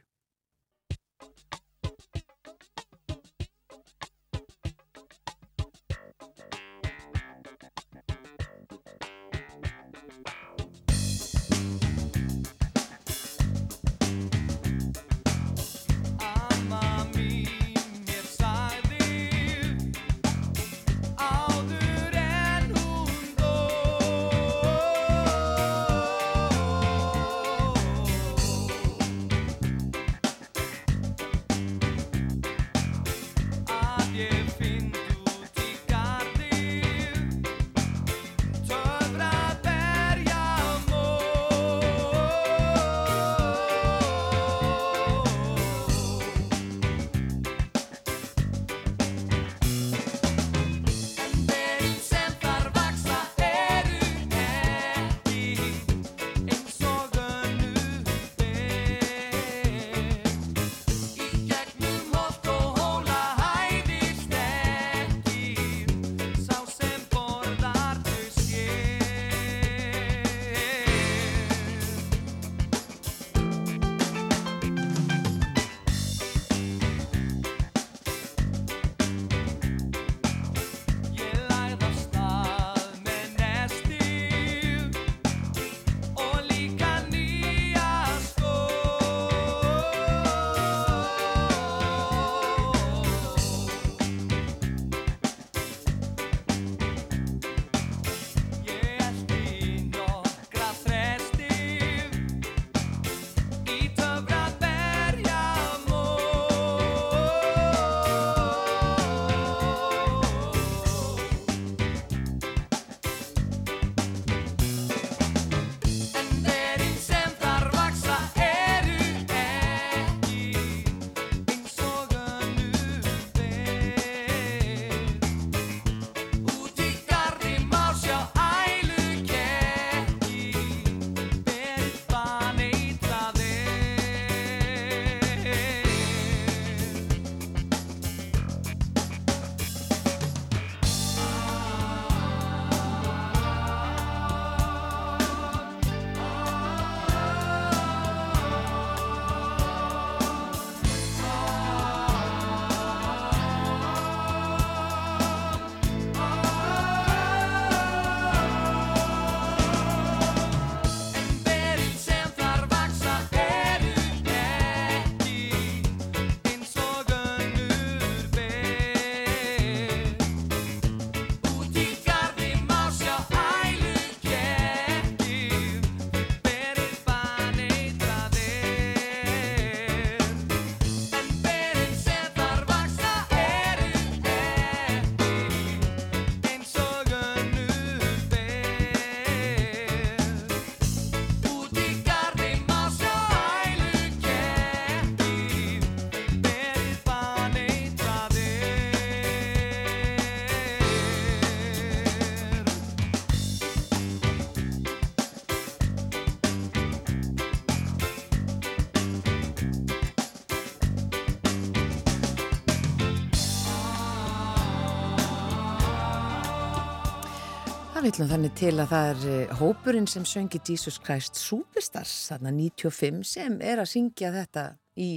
[218.00, 222.14] Það vil nú þannig til að það er eh, hópurinn sem söngi Jesus Christ Superstars,
[222.30, 224.64] þarna 95, sem er að syngja þetta
[224.95, 225.08] í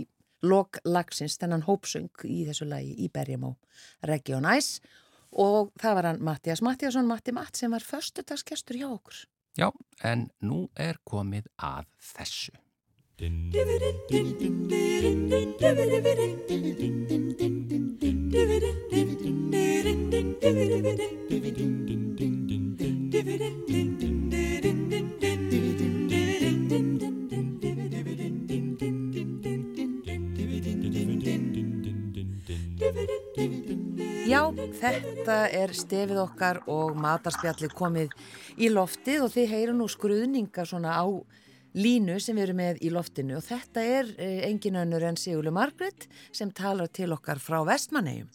[0.42, 3.52] lok lagsins, þennan hópsöng í þessu lagi í Berjamó
[4.10, 4.82] Region Ice
[5.30, 9.22] og það var hann Mattias Mattiasson, Matti Matt sem var förstutagsgestur hjá okkur.
[9.54, 9.70] Já,
[10.02, 12.50] en nú er komið að þessu.
[34.32, 34.46] Já,
[34.80, 38.12] þetta er stefið okkar og matarspjallið komið
[38.56, 41.04] í loftið og þið heyru nú skruðninga svona á
[41.76, 45.52] línu sem við erum með í loftinu og þetta er eh, engin önnur en Sigurlu
[45.52, 48.30] Margret sem talar til okkar frá Vestmannegjum.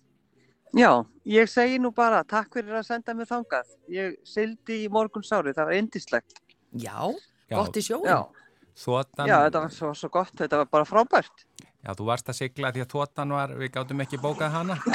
[0.78, 0.92] Já,
[1.26, 3.74] ég segi nú bara takk fyrir að senda mig þangað.
[3.90, 6.42] Ég sildi í morgun sári, það var eindislegt.
[6.78, 7.10] Já,
[7.50, 7.58] Já.
[7.58, 8.06] gott í sjóin.
[8.06, 8.46] Já,
[8.78, 11.48] Þotan, já, þetta var svo, svo gott, þetta var bara frábært.
[11.58, 14.78] já, þú varst að sigla því að þotan var, við gátum ekki bókað hana.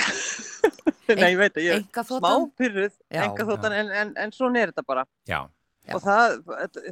[1.08, 4.72] Nei, ég veit að ég er smá pyrruð, enga þóttan, en, en, en svona er
[4.72, 5.04] þetta bara.
[5.28, 5.40] Já,
[5.82, 5.96] Já.
[5.96, 6.36] Og það,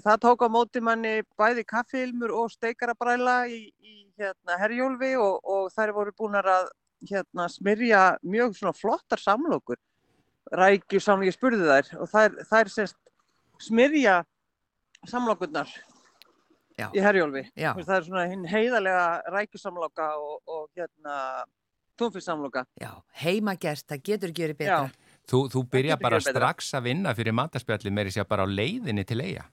[0.02, 5.68] það tók á móti manni bæði kaffilmur og steikarabræla í, í hérna, herjólfi og, og
[5.76, 6.72] þær voru búin að
[7.06, 9.78] hérna, smyrja mjög svona flottar samlokur.
[10.50, 12.98] Rækju saman, ég spurði þær og þær, þær semst
[13.62, 14.16] smyrja
[15.06, 15.70] samlokurnar
[16.74, 16.88] Já.
[16.90, 17.46] í herjólfi.
[17.54, 19.06] Það er svona hinn heiðalega
[19.36, 21.44] rækjusamloka og, og hérna
[22.01, 22.64] tónfissamloka.
[22.80, 22.90] Já,
[23.22, 24.80] heimagert, það getur ekki verið betra.
[24.90, 25.20] Já.
[25.30, 29.20] þú, þú byrja bara strax að vinna fyrir matarspjalli meiri sér bara á leiðinni til
[29.22, 29.46] eiga.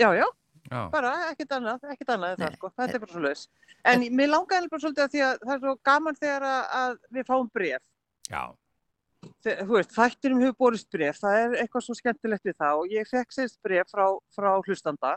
[0.00, 0.26] Já, já,
[0.70, 2.46] Já, bara ekkert annað, ekkert annað en Nei.
[2.46, 3.44] það sko, þetta er bara svo laus.
[3.90, 6.98] En mér langaði bara svolítið að því að það er svo gaman þegar að, að
[7.16, 7.82] við fáum bref.
[8.30, 8.42] já,
[9.44, 12.92] Þegar, þú veist, þættinum hefur borist bref, það er eitthvað svo skemmtilegt við það og
[12.94, 14.04] ég fekk sérst bref frá,
[14.36, 15.10] frá hlustanda,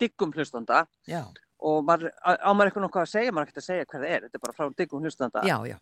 [0.00, 1.22] diggum hlustanda Já,
[1.60, 4.12] og maður, á maður eitthvað nokkuð að segja, maður er ekkert að segja hvað það
[4.16, 5.42] er, þetta er bara frá diggum hlustanda.
[5.48, 5.78] já, já.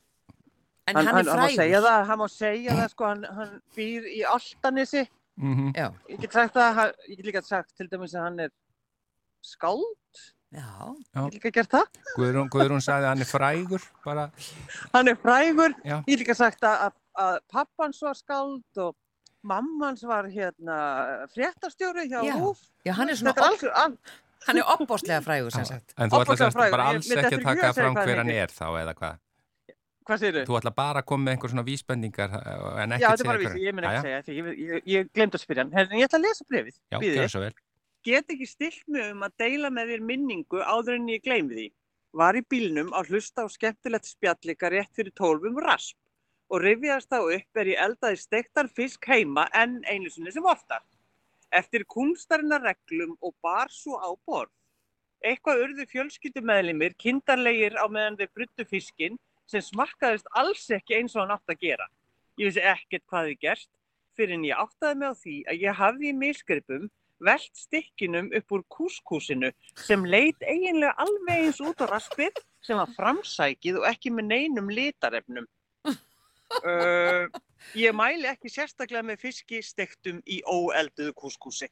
[0.86, 1.86] En hann, hann, er hann má segja frægur.
[1.88, 5.02] það, hann má segja það sko, hann, hann býr í Altanesi,
[5.36, 8.40] mm Já, ég get sagt það, hann- ég get líka sagt til dæmis að hann
[8.46, 8.50] er
[9.42, 10.20] skáld,
[10.54, 10.68] já,
[11.14, 11.88] ég get líka gert það.
[12.16, 14.28] Guðrún, Guðrún sagði að hann er frægur, bara,
[14.94, 15.98] hann er frægur Já.
[16.06, 18.94] ég hef líka sagt að, að, pappans var skald og
[19.46, 20.78] mammans var hérna
[21.34, 22.34] fréttastjóri hjá Já.
[22.40, 23.98] Rúf já, hann er svona, þetta er alls, all,
[24.46, 25.94] hann er opbóstlega frægur sem sagt.
[25.98, 26.70] en þú ætla semst bara.
[26.70, 29.18] Ég- alls mér ekki að taka að segja fram hver hann er þá eða hvað.
[30.06, 33.10] hvað segir Þú ætla bara að koma með einhver svona vísbendingar uh, en Já, ekkert
[33.10, 35.34] þetta er bara hver vísi, ég mun ekki Jæja, segja því ég, ég, ég glemt
[35.34, 37.18] að spyrja hann Herrin, ég ætla að lesa brefið Já, Bíðið.
[37.20, 37.54] gjör svo vel.
[38.06, 41.66] Get ekki stilt mig um að deila með þér minningu áður en ég gleymi því.
[42.16, 45.96] Var í bílnum að hlusta á skemmtilegt spjallika rétt fyrir tólfum rasp
[46.54, 50.84] og rifjast þá upp er ég eldaði stektar fisk heima en einu sinni sem oftar.
[51.54, 54.52] Eftir kunstarinnar reglum og bar svo á borð.
[55.24, 59.16] Eitthvað urðu fjölskyldumeðlimir kindarlegir á meðan þeir bruttu fiskinn
[59.50, 61.86] sem smakkaðist alls ekki eins og hann átt að gera.
[62.36, 63.70] Ég vissi ekkert hvað þið gerst
[64.16, 66.88] fyrir en ég áttaði mig á því að ég hafði í misgripum
[67.26, 72.92] velt stikkinum upp úr kúskúsinu sem leit eiginlega alveg eins út á raspið sem var
[72.96, 75.46] framsækið og ekki með neinum litarefnum.
[76.62, 77.26] Uh,
[77.74, 81.68] ég mæli ekki sérstaklega með fiski stektum í óelduðu kúskúsi.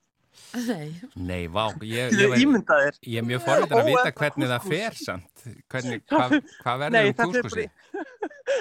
[0.67, 2.97] Nei, Nei, vá, ég, ég, ég, ímyndaðir.
[3.07, 5.45] ég er mjög forvitin að vita hvernig það fer samt.
[5.71, 7.67] Hvernig, hvað, hvað verður Nei, um kúskúsi?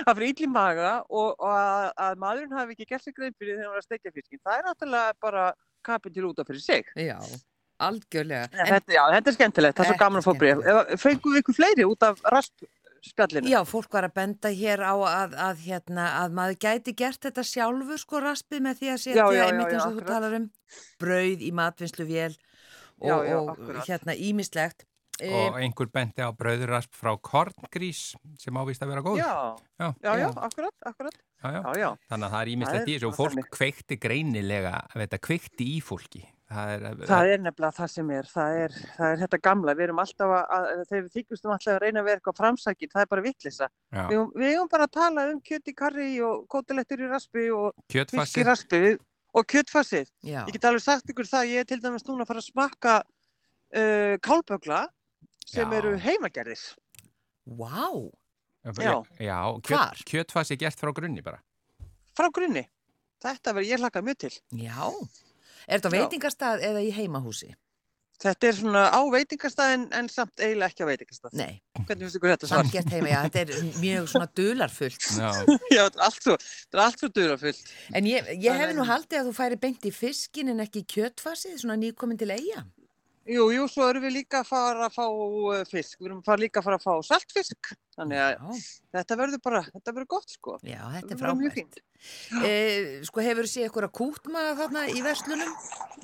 [0.03, 3.57] það fyrir illi maga og, og að, að maðurinn hafi ekki gert sig grein fyrir
[3.57, 4.43] þegar hann var að stekja fiskin.
[4.45, 5.47] Það er náttúrulega bara
[5.89, 6.93] kapin til út af fyrir sig.
[6.93, 7.17] já,
[7.89, 8.51] algjörlega.
[8.53, 11.01] En, þetta, já, þetta er skemmtilegt, það er svo gaman að fá er bref.
[11.07, 12.21] Fenguðu ykkur fleiri út af
[13.03, 13.49] raspspjallinu?
[13.51, 17.43] Já, fólk var að benda hér á að, að, hérna, að maður gæti gert þetta
[17.43, 20.49] sjálfur sko raspið með því að setja einmitt eins og þú talar um
[21.01, 23.87] brauð í matvinnsluvél og, Já, já, og akkurat.
[23.89, 24.85] hérna ímislegt.
[25.23, 29.19] Og einhver benti á brauðurasp frá korngrís sem ávist að vera góð.
[29.21, 29.33] Já,
[29.77, 29.87] Já.
[30.01, 31.13] já, já, akkurat, akkurat.
[31.43, 31.61] já, já.
[31.61, 31.89] Já, já.
[32.09, 36.23] Þannig að það er ímislegt í þessu og fólk kveikti greinilega, þetta kveikti í fólki.
[36.53, 39.85] Það er, Það er nefnilega það sem er, það er, það er þetta gamla, við
[39.87, 43.01] erum alltaf að, að þegar við þykjumstum alltaf að reyna að vera eitthvað framsækir, það
[43.05, 43.69] er bara vittlisa.
[43.93, 47.47] já, Við, við eigum bara að tala um kjöt í karri og kótilettur í raspi
[47.55, 48.81] og fisk í raspi
[49.33, 50.11] og kjötfassið.
[50.21, 52.49] Já, Ég get alveg sagt ykkur það, ég er til dæmis núna að fara að
[52.51, 54.83] smakka uh, kálbögla
[55.47, 55.77] sem Já.
[55.79, 56.67] eru heimagerðis.
[57.49, 57.89] vá,
[58.79, 58.93] Já.
[59.19, 59.97] já Hvar?
[59.97, 61.41] kjöt, kjötfassi gert frá grunni bara.
[62.15, 62.67] Frá grunni.
[63.23, 64.33] Þetta verður ég hlakka mjög til.
[64.53, 64.91] já.
[65.67, 67.53] Er þetta veitingastað eða í heimahúsi?
[68.23, 71.33] þetta er svona á veitingastað en, en samt eiginlega ekki á veitingastað.
[71.39, 72.61] Nei, Hvernig finnst ykkur þetta svar?
[72.63, 75.07] samgert heima, já, þetta er mjög svona dularfullt.
[75.19, 75.29] Já,
[75.73, 77.73] Já, þetta er allt svo, þetta er allt svo durafullt.
[77.99, 80.87] En ég, ég hef nú haldið að þú færi beint í fiskin en ekki í
[80.95, 82.63] kjötfasið, svona nýkomin til eiga.
[83.23, 85.99] Jú, jú, svo erum við líka að fara að fá uh, fisk.
[86.01, 87.69] Við erum að fara líka að fara að fá saltfisk.
[87.95, 88.63] Þannig að Já,
[88.97, 90.55] þetta verður bara, þetta verður gott, sko.
[90.67, 91.77] já, þetta er frábært.
[92.43, 95.53] Eh, sko, hefur þú séð eitthvað kútmaða þarna í verslunum?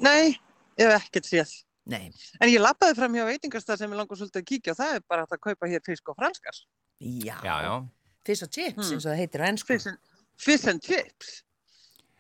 [0.06, 0.38] Nei,
[0.80, 1.52] ég hef ekkert séð.
[1.90, 4.96] Nei, En ég lappaði fram hjá veitingastað sem ég langar svolítið að kíkja og það
[4.96, 6.60] er bara að kaupa hér fisk og franskar.
[7.02, 7.74] já, já, já.
[8.26, 8.94] fish og chips Hmm.
[8.96, 9.98] eins og það heitir á ennsku.
[10.38, 11.44] Fish and chips.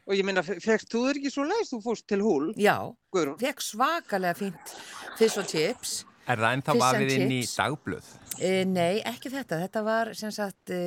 [0.09, 2.75] Og ég minna, fegst þú þér ekki svo leiðist þú fórst til húl, Já,
[3.13, 4.71] fekk svakalega fínt
[5.19, 5.99] fish og chips.
[6.29, 7.55] Er það ennþá vafið inn í chips.
[7.59, 8.09] dagblöð?
[8.39, 9.59] E, nei, ekki þetta.
[9.65, 10.79] Þetta var sem sagt e,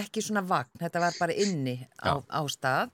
[0.00, 0.72] ekki svona vagn.
[0.82, 2.90] Þetta var bara inni á, á stað.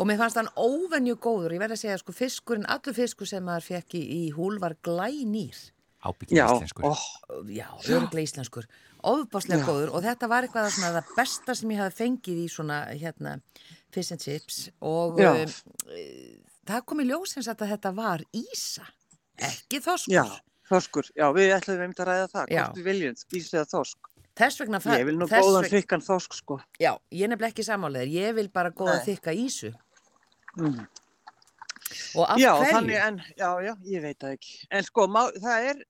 [0.00, 1.54] Og mér fannst hann óvenju góður.
[1.54, 4.78] Ég verði að segja, sko, fiskurinn, allur fiskur sem maður fekk í, í húl var
[4.84, 5.60] glænýr.
[6.04, 6.84] Ábygging Já, íslenskur.
[6.84, 6.92] ó,
[7.48, 8.66] Já, öruglega íslenskur.
[9.04, 9.66] Óbáslega Já.
[9.68, 13.34] góður og þetta var eitthvað svona það besta sem ég hafi fengið í svona hérna
[13.92, 15.52] fish and chips og um,
[16.66, 18.86] það kom í ljósins að þetta var ísa,
[19.38, 20.14] ekki þoskur.
[20.16, 20.24] já,
[20.70, 21.10] þoskur.
[21.16, 22.50] Já, við ætlum við að ræða það.
[22.54, 24.10] Hvort við viljum, ísið að þosk.
[24.34, 26.56] Þess vegna Ég vil nú góðan vegna- þykkan þosk, sko.
[26.80, 29.70] Já, ég nefnilega ekki sammáleðir, ég vil bara góða þykka ísu.
[30.58, 30.86] Mm.
[32.16, 32.72] Og af Já, hverju?
[32.74, 34.54] þannig en, já, já, ég veit það ekki.
[34.72, 35.82] En sko, má, það er,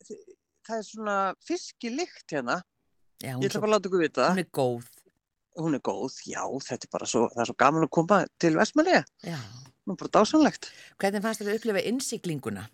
[0.66, 1.16] það er svona
[1.46, 2.58] fiskilikt hérna.
[3.22, 4.28] Já, Ég hún, ætla svo, bara að láta ykkur vita.
[4.34, 4.88] hún er góð.
[5.54, 8.56] Hún er góð, já, þetta er bara svo, það er svo gaman að koma til
[8.58, 9.04] Vestmanniða.
[9.22, 9.38] Já.
[9.86, 10.70] Nú er bara dásanlegt.
[10.98, 12.64] Hvernig fannst þér að upplifa innsiklinguna?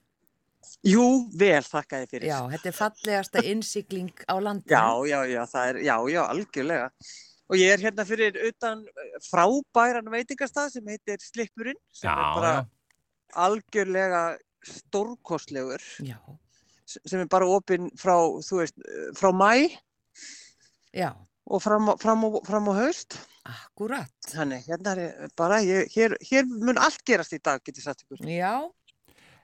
[0.87, 1.05] Jú,
[1.37, 2.29] vel, þakka þið fyrir.
[2.31, 4.73] Já, þetta er fallegasta innsikling á landinu.
[4.73, 6.91] já, já, já, það er, já, já, algjörlega.
[7.51, 12.37] Og ég er hérna fyrir utan eh, frábæran veitingastað sem heitir Slippurinn, sem Já, er
[12.39, 12.68] bara já.
[13.35, 16.18] Algjörlega stórkostlegur, Já,
[16.87, 18.76] sem er bara opinn frá, þú veist,
[19.16, 19.70] frá mæ
[20.95, 21.12] já,
[21.47, 23.18] og fram, fram, á- fram á haust.
[23.51, 24.11] akkurat.
[24.28, 28.05] Þannig, hérna er bara, ég, hér, hér mun allt gerast í dag, get ég sagt
[28.05, 28.26] ykkur.
[28.26, 28.70] Já,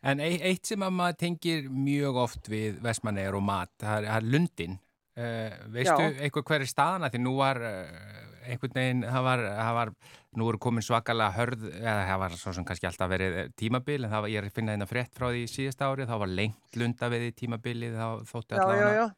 [0.03, 4.05] En ei- eitt sem að maður tengir mjög oft við Vestmannegar og mat, það er,
[4.17, 4.79] er lundin.
[5.17, 6.13] Uh, veistu Já.
[6.27, 7.09] eitthvað hver er staðana?
[7.13, 9.93] Því nú var uh, einhvern veginn, það var, það var,
[10.37, 14.01] nú eru komin svakalega hörð, eða það var svo sem kannski alltaf verið eh, tímabil,
[14.03, 16.35] en það var, ég er að finna hérna frétt frá því síðasta árið, þá var
[16.41, 19.09] lengt lunda við í tímabilið, þá já, allavega.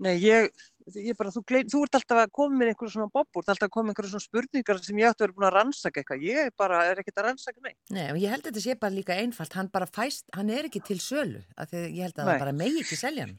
[0.00, 0.46] Nei, ég,
[0.94, 3.52] ég bara, þú, gleym, þú ert alltaf að koma með einhverjum svona bobbur, þú ert
[3.54, 6.00] alltaf að koma með einhverjum svona spurningar sem ég ætti að vera búin að rannsaka
[6.00, 6.24] eitthvað.
[6.28, 7.78] Ég bara, er ekkert að rannsaka neitt.
[7.90, 9.58] nei, og ég held að þetta sé bara líka einfalt.
[9.58, 11.42] Hann bara fæst, hann er ekki til sölu.
[11.58, 13.36] Af því ég held að það bara megi ekki selja hann.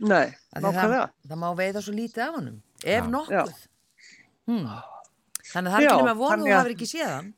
[0.00, 0.26] Nei,
[0.56, 1.10] að nákvæmlega.
[1.10, 2.62] það, það má veiða svo lítið af honum.
[2.84, 3.10] Ef Já.
[3.10, 3.66] nokkuð.
[4.48, 4.66] Hmm.
[5.50, 7.34] Þannig að það er ekki nema von þannig þú að- hafur ekki séð hann.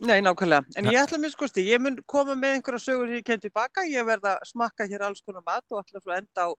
[0.00, 0.64] Nei, nákvæmlega.
[0.76, 0.90] En Ja.
[0.92, 4.04] ég ætla að minn skoðst, ég mun koma með einhverja sögur hér kemd tilbaka, ég
[4.06, 6.54] verð að smakka hér alls konar mat og ætla svo að enda á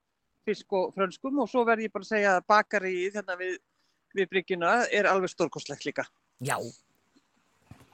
[0.46, 3.58] fisk og frönskum og svo verð ég bara að segja að bakarið hérna við,
[4.16, 6.04] við bryggjuna er alveg stórkostlegt líka.
[6.42, 6.58] Já.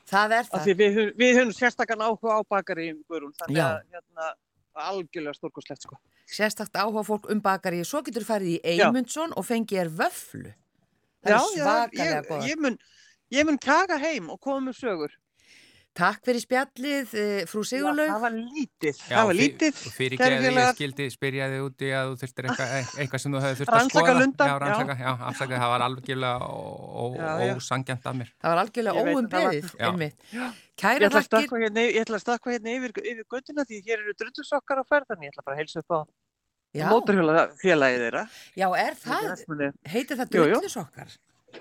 [0.07, 0.63] Það er Af það.
[0.65, 3.65] því við, við höfum sérstakann áhuga á bakarið, Guðrún, þannig Já.
[3.65, 4.33] að hérna,
[4.75, 5.97] algjörlega stórkostlegt sko.
[6.25, 7.83] Sérstakt áhuga fólk um bakari.
[7.85, 10.53] Svo getur farið í Eymundsson og fengið er vöflu.
[11.25, 12.47] Það Já, er svakalega ég, góða.
[12.49, 12.77] ég, mun,
[13.33, 15.15] ég mun kaka heim og koma með sögur.
[15.95, 18.09] Takk fyrir spjallið, eh, frú Já, Sigurlaug.
[18.11, 19.77] það var lítið, Já, það var lítið.
[19.87, 23.39] og Fyrir að ég skildi spyrja þig úti að þú þurftir eitthvað, eitthvað sem þú
[23.45, 24.19] hefði þurft að Rannsaka skoða.
[24.19, 24.59] lundann, Já, já.
[24.65, 26.37] rannsaka, já, afsaka, það var algjörlega
[27.15, 27.55] Já, já.
[27.55, 28.29] ósangjant af mér.
[28.43, 29.87] Það var algjörlega óumbeðið, Já.
[29.87, 30.17] einmitt.
[30.35, 30.99] Ég Kæra
[31.63, 35.07] hérna, ég ætla að stakka hérna yfir, yfir göttuna því hér eru drullusokkar á ferð
[35.07, 35.99] þannig ég ætla bara að heilsa upp á
[36.75, 38.23] Já, móturhjóla félagið þeirra.
[38.59, 40.51] já, er Þetta það, heitir það Jú, jú.
[40.59, 41.07] drullusokkar?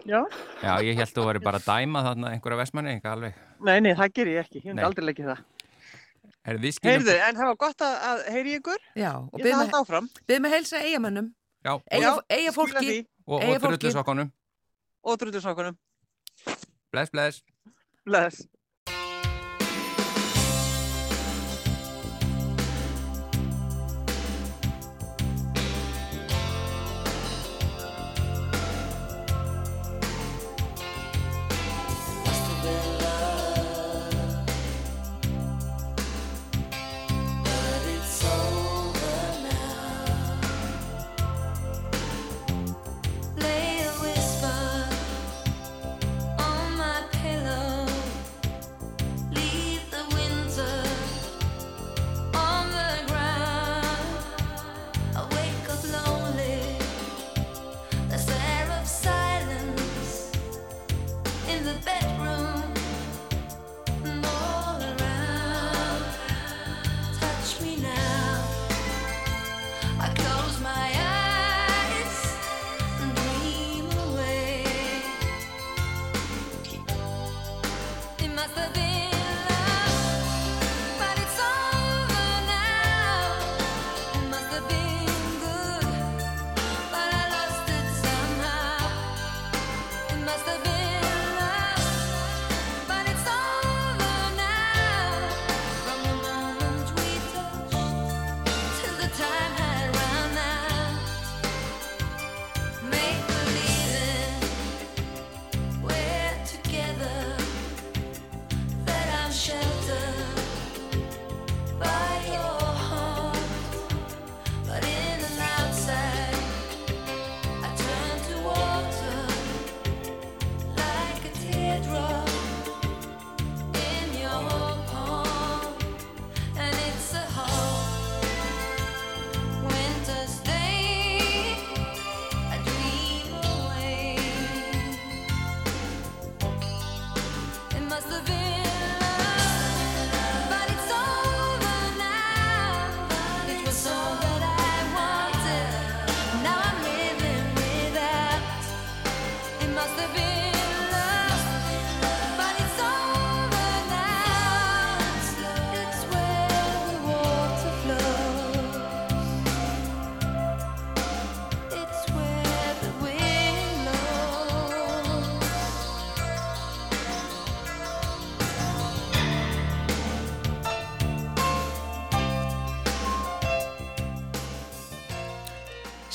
[0.05, 0.21] Já,
[0.63, 3.39] Já, ég held þú væri bara að dæma þarna einhverja vestmanni, eitthvað alveg.
[3.69, 4.85] nei, nei, það ger ég ekki, ég hef Nei.
[4.89, 5.43] aldrei leggið það.
[6.45, 6.93] Er við skilum...
[6.93, 9.81] Heyrðu, en það var gott að, að heyri ykkur, Já, og ég ætla að halda
[9.85, 10.09] áfram.
[10.51, 11.31] að heilsa eigamönnum,
[11.65, 12.97] Já, eiga, fólki.
[13.25, 13.61] og, Eyja
[15.05, 15.77] og drullusokkunum.
[16.93, 17.43] Bless, bless.
[18.05, 18.45] Bless.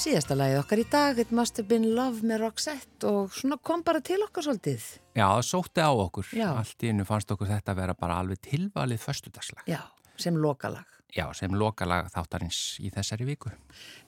[0.10, 3.84] Síðasta lagið okkar í dag It Must Have Been Love með Roxette og svona kom
[3.86, 4.86] bara til okkar svolítið.
[5.14, 6.32] Já, það sótti á okkur.
[6.34, 6.48] Já.
[6.58, 9.68] Allt í innu fannst okkur þetta að vera bara alveg tilvalið föstudagslag.
[9.70, 9.84] Já,
[10.18, 10.96] sem lokalag.
[11.14, 13.54] Já, sem lokalag þáttarins í þessari viku.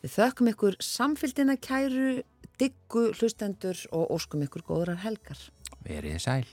[0.01, 2.23] Við þökkum ykkur samfélgina kæru
[2.61, 5.45] diggu hlustendur og óskum ykkur góðrar helgar.
[5.85, 6.49] Verið sæl